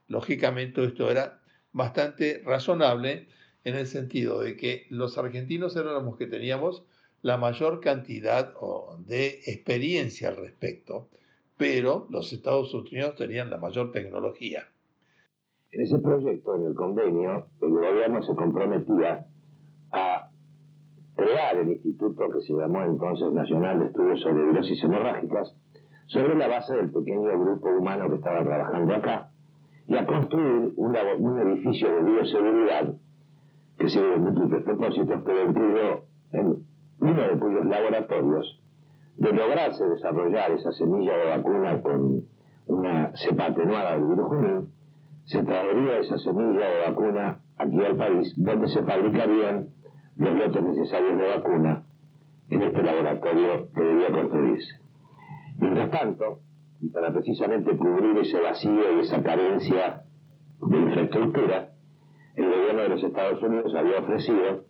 Lógicamente 0.08 0.84
esto 0.84 1.10
era 1.10 1.42
bastante 1.72 2.42
razonable 2.46 3.28
en 3.64 3.76
el 3.76 3.88
sentido 3.88 4.42
de 4.42 4.56
que 4.58 4.86
los 4.90 5.18
argentinos 5.18 5.76
éramos 5.76 6.04
los 6.04 6.18
que 6.18 6.28
teníamos 6.28 6.84
la 7.22 7.38
mayor 7.38 7.80
cantidad 7.80 8.54
de 9.00 9.40
experiencia 9.46 10.30
al 10.30 10.38
respecto 10.38 11.10
pero 11.58 12.08
los 12.10 12.34
Estados 12.34 12.74
Unidos 12.74 13.16
tenían 13.16 13.50
la 13.50 13.58
mayor 13.58 13.92
tecnología. 13.92 14.64
En 15.72 15.82
ese 15.82 15.98
proyecto, 16.00 16.56
en 16.56 16.66
el 16.66 16.76
convenio, 16.76 17.48
el 17.62 17.70
gobierno 17.70 18.22
se 18.22 18.36
comprometía 18.36 19.26
a 19.92 20.30
crear 21.16 21.58
el 21.58 21.70
instituto 21.70 22.30
que 22.32 22.42
se 22.42 22.54
llamó 22.54 22.84
entonces 22.84 23.32
Nacional 23.32 23.80
de 23.80 23.86
Estudios 23.86 24.22
sobre 24.22 24.46
Virosis 24.46 24.84
Hemorrágicas, 24.84 25.56
sobre 26.08 26.36
la 26.36 26.48
base 26.48 26.76
del 26.76 26.92
pequeño 26.92 27.40
grupo 27.40 27.70
humano 27.70 28.10
que 28.10 28.16
estaba 28.16 28.44
trabajando 28.44 28.96
acá, 28.96 29.30
y 29.88 29.96
a 29.98 30.06
construir 30.06 30.74
un 30.78 31.40
edificio 31.40 31.94
de 31.94 32.04
bioseguridad 32.04 32.94
que 33.78 33.86
de 33.86 34.18
múltiples 34.18 34.64
propósitos, 34.64 35.22
pero 35.26 35.50
incluyó 35.50 36.04
en 36.32 36.66
uno 37.00 37.22
de 37.22 37.38
cuyos 37.38 37.66
laboratorios 37.66 38.62
de 39.18 39.34
lograrse 39.34 39.84
desarrollar 39.86 40.52
esa 40.52 40.72
semilla 40.72 41.18
de 41.18 41.26
vacuna 41.38 41.82
con 41.82 42.24
una 42.68 43.12
cepa 43.16 43.48
atenuada 43.48 43.94
del 43.94 44.06
virus 44.06 44.68
se 45.26 45.44
traería 45.44 46.00
esa 46.00 46.18
semilla 46.18 46.68
de 46.68 46.90
vacuna 46.90 47.40
aquí 47.58 47.84
al 47.84 47.96
país, 47.96 48.34
donde 48.38 48.68
se 48.68 48.84
fabricarían 48.84 49.70
los 50.18 50.36
lotes 50.36 50.64
necesarios 50.64 51.18
de 51.18 51.28
vacuna 51.28 51.84
en 52.50 52.62
este 52.62 52.84
laboratorio 52.84 53.72
que 53.74 53.82
debía 53.82 54.12
construirse. 54.12 54.83
Mientras 55.64 55.92
tanto, 55.92 56.42
y 56.82 56.90
para 56.90 57.14
precisamente 57.14 57.78
cubrir 57.78 58.18
ese 58.18 58.38
vacío 58.38 58.98
y 58.98 59.00
esa 59.00 59.24
carencia 59.24 60.04
de 60.60 60.78
infraestructura, 60.78 61.72
el 62.36 62.50
gobierno 62.50 62.82
de 62.82 62.90
los 62.90 63.04
Estados 63.04 63.42
Unidos 63.42 63.74
había 63.74 64.00
ofrecido 64.00 64.66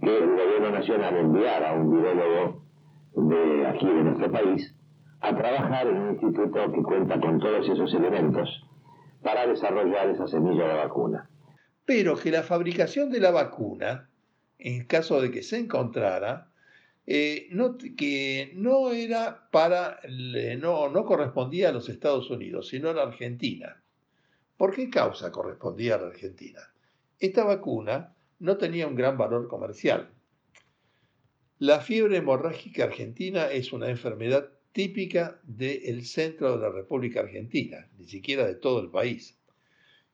que 0.00 0.18
el 0.18 0.30
gobierno 0.30 0.70
nacional 0.70 1.16
enviara 1.16 1.70
a 1.70 1.72
un 1.74 1.90
virólogo 1.90 2.62
de 3.16 3.66
aquí, 3.66 3.86
de 3.86 4.04
nuestro 4.04 4.30
país, 4.30 4.72
a 5.20 5.36
trabajar 5.36 5.88
en 5.88 5.96
un 5.96 6.10
instituto 6.10 6.72
que 6.72 6.82
cuenta 6.84 7.20
con 7.20 7.40
todos 7.40 7.68
esos 7.68 7.92
elementos 7.92 8.48
para 9.24 9.48
desarrollar 9.48 10.10
esa 10.10 10.28
semilla 10.28 10.68
de 10.68 10.74
vacuna. 10.74 11.28
Pero 11.84 12.16
que 12.16 12.30
la 12.30 12.44
fabricación 12.44 13.10
de 13.10 13.18
la 13.18 13.32
vacuna, 13.32 14.10
en 14.60 14.86
caso 14.86 15.20
de 15.20 15.32
que 15.32 15.42
se 15.42 15.58
encontrara, 15.58 16.52
eh, 17.06 17.48
que 17.96 18.52
no 18.54 18.90
era 18.90 19.48
para, 19.50 20.00
no, 20.58 20.88
no 20.88 21.04
correspondía 21.04 21.68
a 21.68 21.72
los 21.72 21.88
Estados 21.88 22.30
Unidos, 22.30 22.68
sino 22.68 22.90
a 22.90 22.94
la 22.94 23.02
Argentina. 23.02 23.82
¿Por 24.56 24.74
qué 24.74 24.90
causa 24.90 25.30
correspondía 25.30 25.94
a 25.94 25.98
la 25.98 26.06
Argentina? 26.08 26.60
Esta 27.18 27.44
vacuna 27.44 28.14
no 28.38 28.56
tenía 28.56 28.86
un 28.86 28.94
gran 28.94 29.16
valor 29.16 29.48
comercial, 29.48 30.10
la 31.58 31.80
fiebre 31.80 32.18
hemorrágica 32.18 32.84
argentina 32.84 33.50
es 33.50 33.72
una 33.72 33.88
enfermedad 33.88 34.50
típica 34.72 35.40
del 35.42 36.04
centro 36.04 36.52
de 36.52 36.58
la 36.58 36.70
República 36.70 37.20
Argentina, 37.20 37.88
ni 37.96 38.06
siquiera 38.06 38.46
de 38.46 38.56
todo 38.56 38.82
el 38.82 38.90
país, 38.90 39.38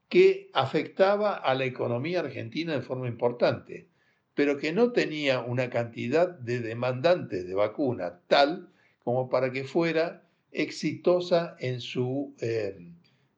que 0.09 0.50
afectaba 0.52 1.35
a 1.35 1.55
la 1.57 1.64
economía 1.64 2.20
argentina 2.20 2.74
en 2.74 2.85
forma 2.85 3.09
importante, 3.09 3.88
pero 4.35 4.59
que 4.59 4.73
no 4.73 4.92
tenía 4.92 5.40
una 5.40 5.68
cantidad 5.71 6.29
de 6.29 6.61
demandantes 6.61 7.47
de 7.47 7.55
vacuna 7.55 8.21
tal 8.29 8.68
como 9.05 9.29
para 9.29 9.53
que 9.53 9.64
fuera 9.64 10.23
exitosa 10.53 11.57
en 11.59 11.81
su 11.81 12.35
eh, 12.40 12.79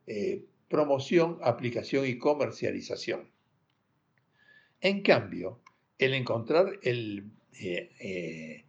eh, 0.07 0.45
promoción, 0.69 1.39
aplicación 1.43 2.07
y 2.07 2.19
comercialización. 2.19 3.29
En 4.81 5.03
cambio, 5.03 5.61
el 5.99 6.15
encontrar 6.15 6.79
eh, 6.83 8.65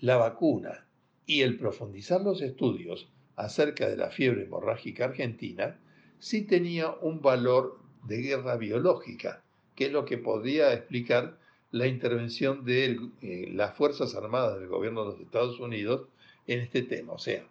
la 0.00 0.16
vacuna 0.16 0.86
y 1.26 1.42
el 1.42 1.56
profundizar 1.58 2.22
los 2.22 2.40
estudios 2.40 3.08
acerca 3.36 3.88
de 3.88 3.96
la 3.96 4.10
fiebre 4.10 4.44
hemorrágica 4.44 5.06
argentina 5.06 5.78
sí 6.18 6.42
tenía 6.42 6.90
un 6.90 7.20
valor 7.20 7.80
de 8.06 8.22
guerra 8.22 8.56
biológica, 8.56 9.42
que 9.74 9.86
es 9.86 9.92
lo 9.92 10.04
que 10.04 10.18
podría 10.18 10.72
explicar 10.72 11.38
la 11.72 11.86
intervención 11.86 12.64
de 12.64 13.00
eh, 13.22 13.48
las 13.52 13.74
Fuerzas 13.74 14.14
Armadas 14.14 14.60
del 14.60 14.68
gobierno 14.68 15.04
de 15.04 15.12
los 15.12 15.20
Estados 15.20 15.58
Unidos 15.58 16.06
en 16.46 16.60
este 16.60 16.82
tema. 16.82 17.14
O 17.14 17.18
sea, 17.18 17.44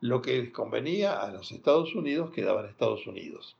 lo 0.00 0.22
que 0.22 0.38
les 0.38 0.50
convenía 0.50 1.20
a 1.20 1.30
los 1.30 1.52
Estados 1.52 1.94
Unidos 1.94 2.32
quedaba 2.32 2.62
en 2.62 2.70
Estados 2.70 3.06
Unidos. 3.06 3.56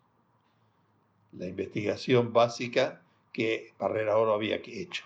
La 1.32 1.46
investigación 1.46 2.32
básica 2.32 3.02
que 3.32 3.72
Barrera 3.78 4.16
Oro 4.16 4.32
había 4.32 4.56
hecho. 4.64 5.04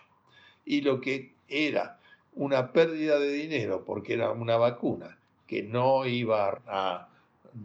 Y 0.64 0.82
lo 0.82 1.00
que 1.00 1.32
era 1.48 1.98
una 2.34 2.72
pérdida 2.72 3.18
de 3.18 3.32
dinero 3.32 3.84
porque 3.84 4.14
era 4.14 4.30
una 4.30 4.56
vacuna 4.56 5.18
que 5.48 5.64
no 5.64 6.06
iba 6.06 6.62
a 6.68 7.08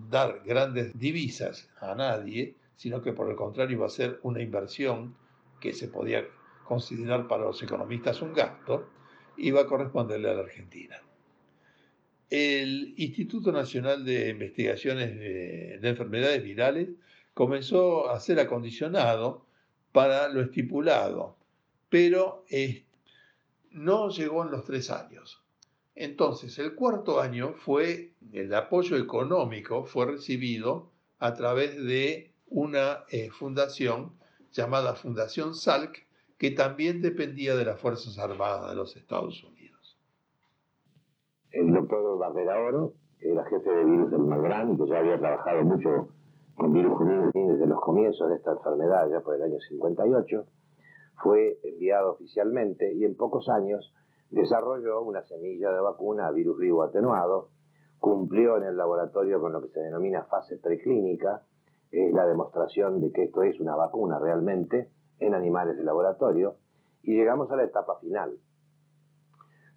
dar 0.09 0.41
grandes 0.43 0.97
divisas 0.97 1.69
a 1.79 1.93
nadie, 1.93 2.55
sino 2.75 3.03
que 3.03 3.13
por 3.13 3.29
el 3.29 3.35
contrario 3.35 3.77
iba 3.77 3.85
a 3.85 3.89
ser 3.89 4.19
una 4.23 4.41
inversión 4.41 5.15
que 5.59 5.73
se 5.73 5.87
podía 5.87 6.25
considerar 6.65 7.27
para 7.27 7.43
los 7.43 7.61
economistas 7.61 8.21
un 8.21 8.33
gasto, 8.33 8.89
iba 9.37 9.61
a 9.61 9.67
corresponderle 9.67 10.29
a 10.29 10.33
la 10.33 10.41
Argentina. 10.41 11.01
el 12.29 12.93
Instituto 12.97 13.51
Nacional 13.51 14.03
de 14.03 14.29
Investigaciones 14.29 15.15
de, 15.15 15.79
Enfermedades 15.81 16.43
Virales 16.43 16.89
comenzó 17.33 18.09
a 18.09 18.19
ser 18.19 18.39
acondicionado 18.39 19.45
para 19.91 20.27
lo 20.29 20.41
estipulado, 20.41 21.37
pero 21.89 22.43
no 23.71 24.09
llegó 24.09 24.43
en 24.43 24.51
los 24.51 24.65
tres 24.65 24.89
años. 24.89 25.41
Entonces, 25.95 26.59
el 26.59 26.75
cuarto 26.75 27.21
año 27.21 27.53
fue, 27.53 28.11
el 28.33 28.53
apoyo 28.53 28.97
económico 28.97 29.85
fue 29.85 30.07
recibido 30.07 30.91
a 31.19 31.33
través 31.33 31.81
de 31.81 32.33
una 32.47 33.05
eh, 33.09 33.29
fundación 33.31 34.13
llamada 34.51 34.95
Fundación 34.95 35.55
Salk, 35.55 36.04
que 36.37 36.51
también 36.51 37.01
dependía 37.01 37.55
de 37.55 37.65
las 37.65 37.79
Fuerzas 37.79 38.17
Armadas 38.19 38.69
de 38.69 38.75
los 38.75 38.95
Estados 38.97 39.43
Unidos. 39.43 39.99
El 41.51 41.73
doctor 41.73 42.17
Barrera 42.17 42.59
Oro, 42.59 42.93
era 43.19 43.45
jefe 43.45 43.69
de 43.69 43.85
virus 43.85 44.11
del 44.11 44.21
Malbrán 44.21 44.73
y 44.73 44.77
que 44.77 44.87
ya 44.87 44.99
había 44.99 45.17
trabajado 45.17 45.63
mucho 45.63 46.09
con 46.55 46.73
virus 46.73 46.97
junín 46.97 47.31
desde 47.33 47.65
los 47.65 47.79
comienzos 47.81 48.29
de 48.29 48.35
esta 48.35 48.51
enfermedad, 48.51 49.09
ya 49.09 49.21
por 49.21 49.35
el 49.35 49.43
año 49.43 49.59
58, 49.59 50.45
fue 51.21 51.57
enviado 51.63 52.13
oficialmente 52.13 52.93
y 52.93 53.05
en 53.05 53.15
pocos 53.15 53.47
años 53.49 53.93
desarrolló 54.29 55.01
una 55.01 55.23
semilla 55.23 55.71
de 55.71 55.79
vacuna 55.79 56.27
a 56.27 56.31
virus 56.31 56.57
vivo 56.59 56.83
atenuado, 56.83 57.49
cumplió 57.99 58.57
en 58.57 58.63
el 58.63 58.77
laboratorio 58.77 59.39
con 59.39 59.53
lo 59.53 59.61
que 59.61 59.69
se 59.69 59.79
denomina 59.79 60.25
fase 60.25 60.57
preclínica, 60.57 61.43
es 61.91 62.13
la 62.13 62.25
demostración 62.25 62.99
de 62.99 63.11
que 63.11 63.23
esto 63.23 63.43
es 63.43 63.59
una 63.59 63.75
vacuna 63.75 64.19
realmente 64.19 64.89
en 65.19 65.33
animales 65.33 65.77
de 65.77 65.83
laboratorio, 65.83 66.55
y 67.03 67.15
llegamos 67.15 67.51
a 67.51 67.55
la 67.55 67.63
etapa 67.63 67.99
final. 67.99 68.37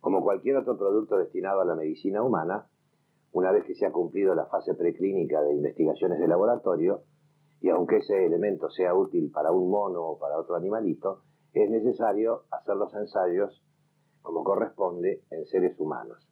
Como 0.00 0.22
cualquier 0.22 0.56
otro 0.56 0.78
producto 0.78 1.16
destinado 1.16 1.60
a 1.60 1.64
la 1.64 1.74
medicina 1.74 2.22
humana, 2.22 2.66
una 3.32 3.52
vez 3.52 3.64
que 3.64 3.74
se 3.74 3.86
ha 3.86 3.92
cumplido 3.92 4.34
la 4.34 4.46
fase 4.46 4.74
preclínica 4.74 5.42
de 5.42 5.54
investigaciones 5.54 6.18
de 6.18 6.28
laboratorio, 6.28 7.02
y 7.60 7.70
aunque 7.70 7.98
ese 7.98 8.24
elemento 8.24 8.70
sea 8.70 8.94
útil 8.94 9.30
para 9.30 9.52
un 9.52 9.70
mono 9.70 10.02
o 10.02 10.18
para 10.18 10.38
otro 10.38 10.54
animalito, 10.54 11.22
es 11.52 11.70
necesario 11.70 12.44
hacer 12.50 12.76
los 12.76 12.94
ensayos 12.94 13.62
como 14.22 14.44
corresponde 14.44 15.22
en 15.30 15.44
seres 15.46 15.78
humanos. 15.78 16.28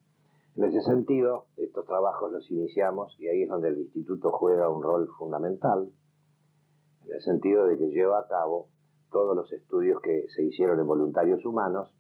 En 0.57 0.65
ese 0.65 0.81
sentido, 0.83 1.47
estos 1.57 1.85
trabajos 1.85 2.33
los 2.33 2.51
iniciamos 2.51 3.15
y 3.19 3.29
ahí 3.29 3.43
es 3.43 3.49
donde 3.49 3.69
el 3.69 3.79
instituto 3.79 4.31
juega 4.31 4.69
un 4.69 4.83
rol 4.83 5.09
fundamental, 5.19 5.91
en 7.05 7.13
el 7.13 7.21
sentido 7.21 7.67
de 7.67 7.77
que 7.77 7.89
lleva 7.89 8.21
a 8.21 8.27
cabo 8.27 8.69
todos 9.11 9.37
los 9.37 9.53
estudios 9.53 10.01
que 10.01 10.27
se 10.35 10.43
hicieron 10.43 10.81
en 10.81 10.87
voluntarios 10.87 11.45
humanos 11.45 11.93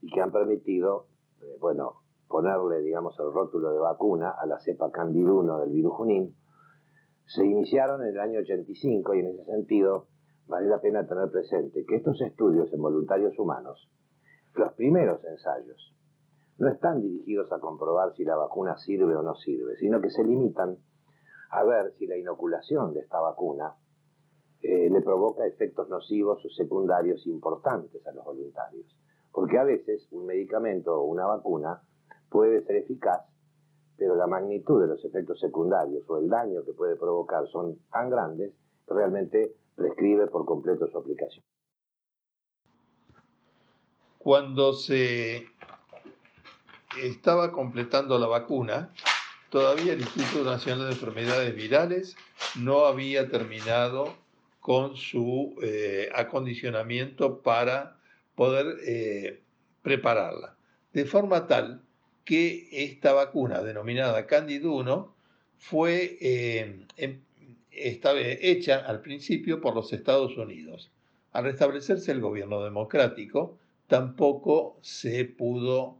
y 0.00 0.10
que 0.10 0.20
han 0.20 0.32
permitido, 0.32 1.06
eh, 1.40 1.56
bueno, 1.60 2.02
ponerle, 2.28 2.80
digamos, 2.80 3.18
el 3.18 3.32
rótulo 3.32 3.70
de 3.70 3.78
vacuna 3.78 4.30
a 4.30 4.46
la 4.46 4.58
cepa 4.60 4.90
Candid 4.90 5.26
1 5.26 5.60
del 5.60 5.70
virus 5.70 5.92
Junín, 5.94 6.36
se 7.26 7.44
iniciaron 7.44 8.02
en 8.02 8.08
el 8.08 8.20
año 8.20 8.40
85 8.40 9.14
y 9.14 9.20
en 9.20 9.26
ese 9.26 9.44
sentido 9.44 10.06
vale 10.46 10.66
la 10.66 10.80
pena 10.80 11.06
tener 11.06 11.30
presente 11.30 11.84
que 11.84 11.96
estos 11.96 12.20
estudios 12.22 12.72
en 12.72 12.80
voluntarios 12.80 13.38
humanos, 13.38 13.90
los 14.54 14.72
primeros 14.72 15.22
ensayos, 15.24 15.94
no 16.58 16.68
están 16.68 17.00
dirigidos 17.00 17.52
a 17.52 17.60
comprobar 17.60 18.14
si 18.14 18.24
la 18.24 18.34
vacuna 18.34 18.76
sirve 18.78 19.14
o 19.14 19.22
no 19.22 19.34
sirve, 19.36 19.76
sino 19.76 20.00
que 20.00 20.10
se 20.10 20.24
limitan 20.24 20.78
a 21.50 21.64
ver 21.64 21.92
si 21.98 22.06
la 22.06 22.16
inoculación 22.16 22.94
de 22.94 23.00
esta 23.00 23.20
vacuna 23.20 23.74
eh, 24.62 24.90
le 24.90 25.00
provoca 25.02 25.46
efectos 25.46 25.88
nocivos 25.88 26.44
o 26.44 26.48
secundarios 26.50 27.26
importantes 27.26 28.04
a 28.06 28.12
los 28.12 28.24
voluntarios. 28.24 28.86
Porque 29.32 29.58
a 29.58 29.64
veces 29.64 30.08
un 30.10 30.26
medicamento 30.26 31.00
o 31.00 31.04
una 31.04 31.26
vacuna 31.26 31.82
puede 32.28 32.62
ser 32.64 32.76
eficaz, 32.76 33.22
pero 33.96 34.16
la 34.16 34.26
magnitud 34.26 34.80
de 34.80 34.88
los 34.88 35.04
efectos 35.04 35.40
secundarios 35.40 36.08
o 36.08 36.18
el 36.18 36.28
daño 36.28 36.64
que 36.64 36.72
puede 36.72 36.96
provocar 36.96 37.46
son 37.48 37.78
tan 37.90 38.10
grandes 38.10 38.52
que 38.86 38.94
realmente 38.94 39.54
prescribe 39.74 40.26
por 40.26 40.44
completo 40.44 40.88
su 40.88 40.98
aplicación. 40.98 41.44
Cuando 44.18 44.72
se 44.72 45.46
estaba 47.02 47.52
completando 47.52 48.18
la 48.18 48.26
vacuna, 48.26 48.92
todavía 49.50 49.92
el 49.92 50.00
Instituto 50.00 50.44
Nacional 50.44 50.86
de 50.86 50.92
Enfermedades 50.92 51.54
Virales 51.54 52.16
no 52.60 52.86
había 52.86 53.30
terminado 53.30 54.08
con 54.68 54.98
su 54.98 55.56
eh, 55.62 56.10
acondicionamiento 56.14 57.40
para 57.40 57.96
poder 58.34 58.76
eh, 58.86 59.40
prepararla. 59.80 60.58
De 60.92 61.06
forma 61.06 61.46
tal 61.46 61.80
que 62.26 62.68
esta 62.70 63.14
vacuna 63.14 63.62
denominada 63.62 64.26
Candid 64.26 64.66
1 64.66 65.14
fue 65.56 66.18
eh, 66.20 66.84
em, 66.98 67.22
hecha 67.70 68.76
al 68.80 69.00
principio 69.00 69.62
por 69.62 69.74
los 69.74 69.90
Estados 69.94 70.36
Unidos. 70.36 70.90
Al 71.32 71.44
restablecerse 71.44 72.12
el 72.12 72.20
gobierno 72.20 72.62
democrático, 72.62 73.56
tampoco 73.86 74.76
se 74.82 75.24
pudo 75.24 75.96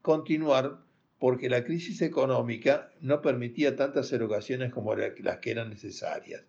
continuar 0.00 0.78
porque 1.18 1.48
la 1.48 1.64
crisis 1.64 2.02
económica 2.02 2.90
no 3.00 3.22
permitía 3.22 3.76
tantas 3.76 4.12
erogaciones 4.12 4.72
como 4.72 4.94
las 4.94 5.38
que 5.38 5.50
eran 5.50 5.70
necesarias. 5.70 6.42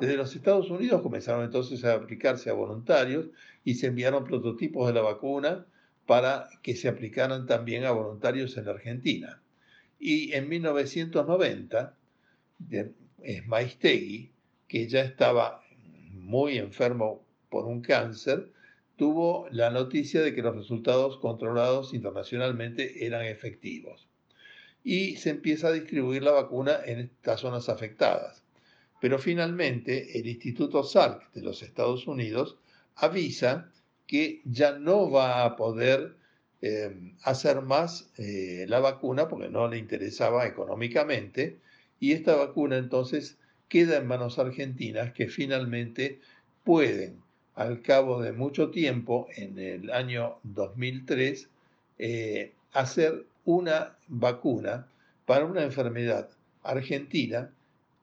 Desde 0.00 0.16
los 0.16 0.34
Estados 0.36 0.70
Unidos 0.70 1.02
comenzaron 1.02 1.44
entonces 1.44 1.84
a 1.84 1.94
aplicarse 1.94 2.50
a 2.50 2.54
voluntarios 2.54 3.30
y 3.64 3.74
se 3.74 3.88
enviaron 3.88 4.24
prototipos 4.24 4.86
de 4.86 4.94
la 4.94 5.02
vacuna 5.02 5.66
para 6.06 6.48
que 6.62 6.76
se 6.76 6.88
aplicaran 6.88 7.46
también 7.46 7.84
a 7.84 7.92
voluntarios 7.92 8.56
en 8.56 8.68
Argentina. 8.68 9.42
Y 9.98 10.32
en 10.32 10.48
1990, 10.48 11.96
Maistegui, 13.46 14.32
que 14.66 14.88
ya 14.88 15.02
estaba 15.02 15.62
muy 16.12 16.58
enfermo 16.58 17.24
por 17.48 17.66
un 17.66 17.80
cáncer, 17.80 18.50
tuvo 19.00 19.48
la 19.50 19.70
noticia 19.70 20.20
de 20.20 20.34
que 20.34 20.42
los 20.42 20.54
resultados 20.54 21.16
controlados 21.16 21.94
internacionalmente 21.94 23.06
eran 23.06 23.24
efectivos 23.24 24.06
y 24.84 25.16
se 25.16 25.30
empieza 25.30 25.68
a 25.68 25.72
distribuir 25.72 26.22
la 26.22 26.32
vacuna 26.32 26.80
en 26.84 26.98
estas 26.98 27.40
zonas 27.40 27.70
afectadas. 27.70 28.44
Pero 29.00 29.18
finalmente 29.18 30.18
el 30.18 30.26
Instituto 30.26 30.84
Salk 30.84 31.32
de 31.32 31.40
los 31.40 31.62
Estados 31.62 32.06
Unidos 32.06 32.58
avisa 32.94 33.72
que 34.06 34.42
ya 34.44 34.78
no 34.78 35.10
va 35.10 35.46
a 35.46 35.56
poder 35.56 36.16
eh, 36.60 37.14
hacer 37.22 37.62
más 37.62 38.12
eh, 38.18 38.66
la 38.68 38.80
vacuna 38.80 39.28
porque 39.28 39.48
no 39.48 39.66
le 39.66 39.78
interesaba 39.78 40.46
económicamente 40.46 41.58
y 42.00 42.12
esta 42.12 42.36
vacuna 42.36 42.76
entonces 42.76 43.38
queda 43.70 43.96
en 43.96 44.06
manos 44.06 44.38
argentinas 44.38 45.14
que 45.14 45.28
finalmente 45.28 46.20
pueden 46.64 47.22
al 47.60 47.82
cabo 47.82 48.22
de 48.22 48.32
mucho 48.32 48.70
tiempo, 48.70 49.28
en 49.36 49.58
el 49.58 49.90
año 49.90 50.38
2003, 50.44 51.46
eh, 51.98 52.54
hacer 52.72 53.26
una 53.44 53.98
vacuna 54.08 54.88
para 55.26 55.44
una 55.44 55.62
enfermedad 55.62 56.30
argentina 56.62 57.52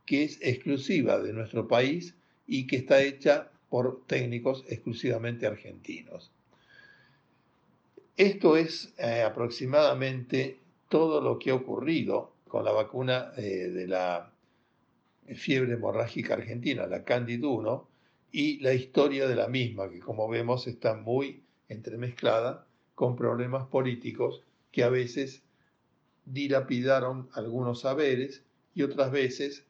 que 0.05 0.25
es 0.25 0.37
exclusiva 0.43 1.17
de 1.17 1.33
nuestro 1.33 1.67
país 1.67 2.13
y 2.45 2.67
que 2.67 2.75
está 2.75 3.01
hecha 3.01 3.49
por 3.69 4.05
técnicos 4.05 4.63
exclusivamente 4.69 5.47
argentinos. 5.47 6.29
Esto 8.15 8.57
es 8.57 8.93
eh, 8.99 9.23
aproximadamente 9.23 10.59
todo 10.87 11.19
lo 11.19 11.39
que 11.39 11.49
ha 11.49 11.55
ocurrido 11.55 12.31
con 12.47 12.63
la 12.63 12.73
vacuna 12.73 13.31
eh, 13.37 13.69
de 13.69 13.87
la 13.87 14.31
fiebre 15.33 15.73
hemorrágica 15.73 16.35
argentina, 16.35 16.85
la 16.85 17.03
Candid 17.03 17.43
1, 17.43 17.96
y 18.39 18.59
la 18.59 18.75
historia 18.75 19.27
de 19.27 19.33
la 19.33 19.47
misma, 19.47 19.89
que 19.89 19.99
como 19.99 20.29
vemos 20.29 20.67
está 20.67 20.93
muy 20.93 21.41
entremezclada 21.69 22.67
con 22.93 23.15
problemas 23.15 23.65
políticos 23.65 24.43
que 24.71 24.83
a 24.83 24.89
veces 24.89 25.41
dilapidaron 26.25 27.31
algunos 27.33 27.79
saberes 27.79 28.43
y 28.75 28.83
otras 28.83 29.09
veces, 29.09 29.65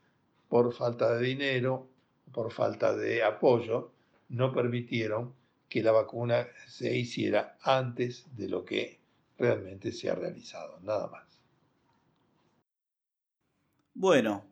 por 0.49 0.73
falta 0.73 1.15
de 1.15 1.27
dinero, 1.27 1.87
por 2.33 2.51
falta 2.51 2.93
de 2.93 3.23
apoyo, 3.23 3.93
no 4.27 4.51
permitieron 4.51 5.33
que 5.69 5.81
la 5.81 5.93
vacuna 5.93 6.49
se 6.67 6.93
hiciera 6.93 7.57
antes 7.61 8.25
de 8.35 8.49
lo 8.49 8.65
que 8.65 8.99
realmente 9.37 9.93
se 9.93 10.09
ha 10.09 10.15
realizado. 10.15 10.81
Nada 10.81 11.07
más. 11.07 11.39
Bueno, 13.93 14.43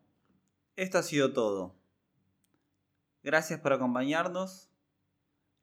esto 0.77 0.99
ha 0.99 1.03
sido 1.03 1.33
todo. 1.33 1.75
Gracias 3.25 3.59
por 3.59 3.73
acompañarnos 3.73 4.69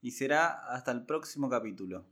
y 0.01 0.11
será 0.11 0.49
hasta 0.49 0.91
el 0.91 1.07
próximo 1.07 1.49
capítulo. 1.49 2.05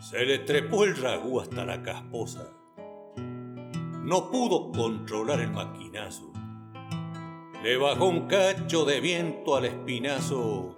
Se 0.00 0.26
le 0.26 0.40
trepó 0.40 0.82
el 0.82 0.96
ragú 0.96 1.40
hasta 1.40 1.64
la 1.64 1.80
casposa 1.82 2.52
no 4.02 4.30
pudo 4.30 4.72
controlar 4.72 5.40
el 5.40 5.52
maquinazo. 5.52 6.41
Le 7.62 7.76
bajó 7.76 8.06
un 8.06 8.26
cacho 8.26 8.84
de 8.84 9.00
viento 9.00 9.54
al 9.54 9.66
espinazo 9.66 10.74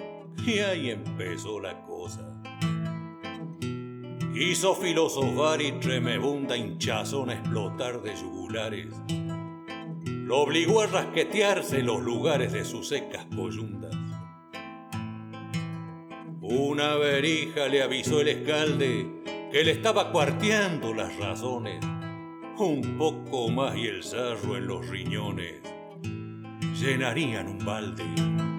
y 0.46 0.58
ahí 0.58 0.90
empezó 0.90 1.58
la 1.58 1.82
cosa. 1.86 2.42
Hizo 4.34 4.74
filosofar 4.74 5.62
y 5.62 5.72
tremebunda 5.72 6.58
hinchazón 6.58 7.30
a 7.30 7.34
explotar 7.36 8.02
de 8.02 8.14
yugulares. 8.14 8.88
Lo 10.04 10.40
obligó 10.40 10.82
a 10.82 10.86
rasquetearse 10.86 11.82
los 11.82 12.02
lugares 12.02 12.52
de 12.52 12.66
sus 12.66 12.88
secas 12.88 13.24
coyundas. 13.34 13.96
Una 16.42 16.96
verija 16.96 17.66
le 17.68 17.82
avisó 17.82 18.20
el 18.20 18.28
escalde 18.28 19.22
que 19.50 19.64
le 19.64 19.70
estaba 19.70 20.12
cuarteando 20.12 20.92
las 20.92 21.16
razones. 21.16 21.82
Un 22.58 22.98
poco 22.98 23.48
más 23.48 23.74
y 23.74 23.86
el 23.86 24.02
sarro 24.02 24.58
en 24.58 24.66
los 24.66 24.86
riñones 24.86 25.73
llenarían 26.74 27.48
un 27.48 27.64
balde. 27.64 28.53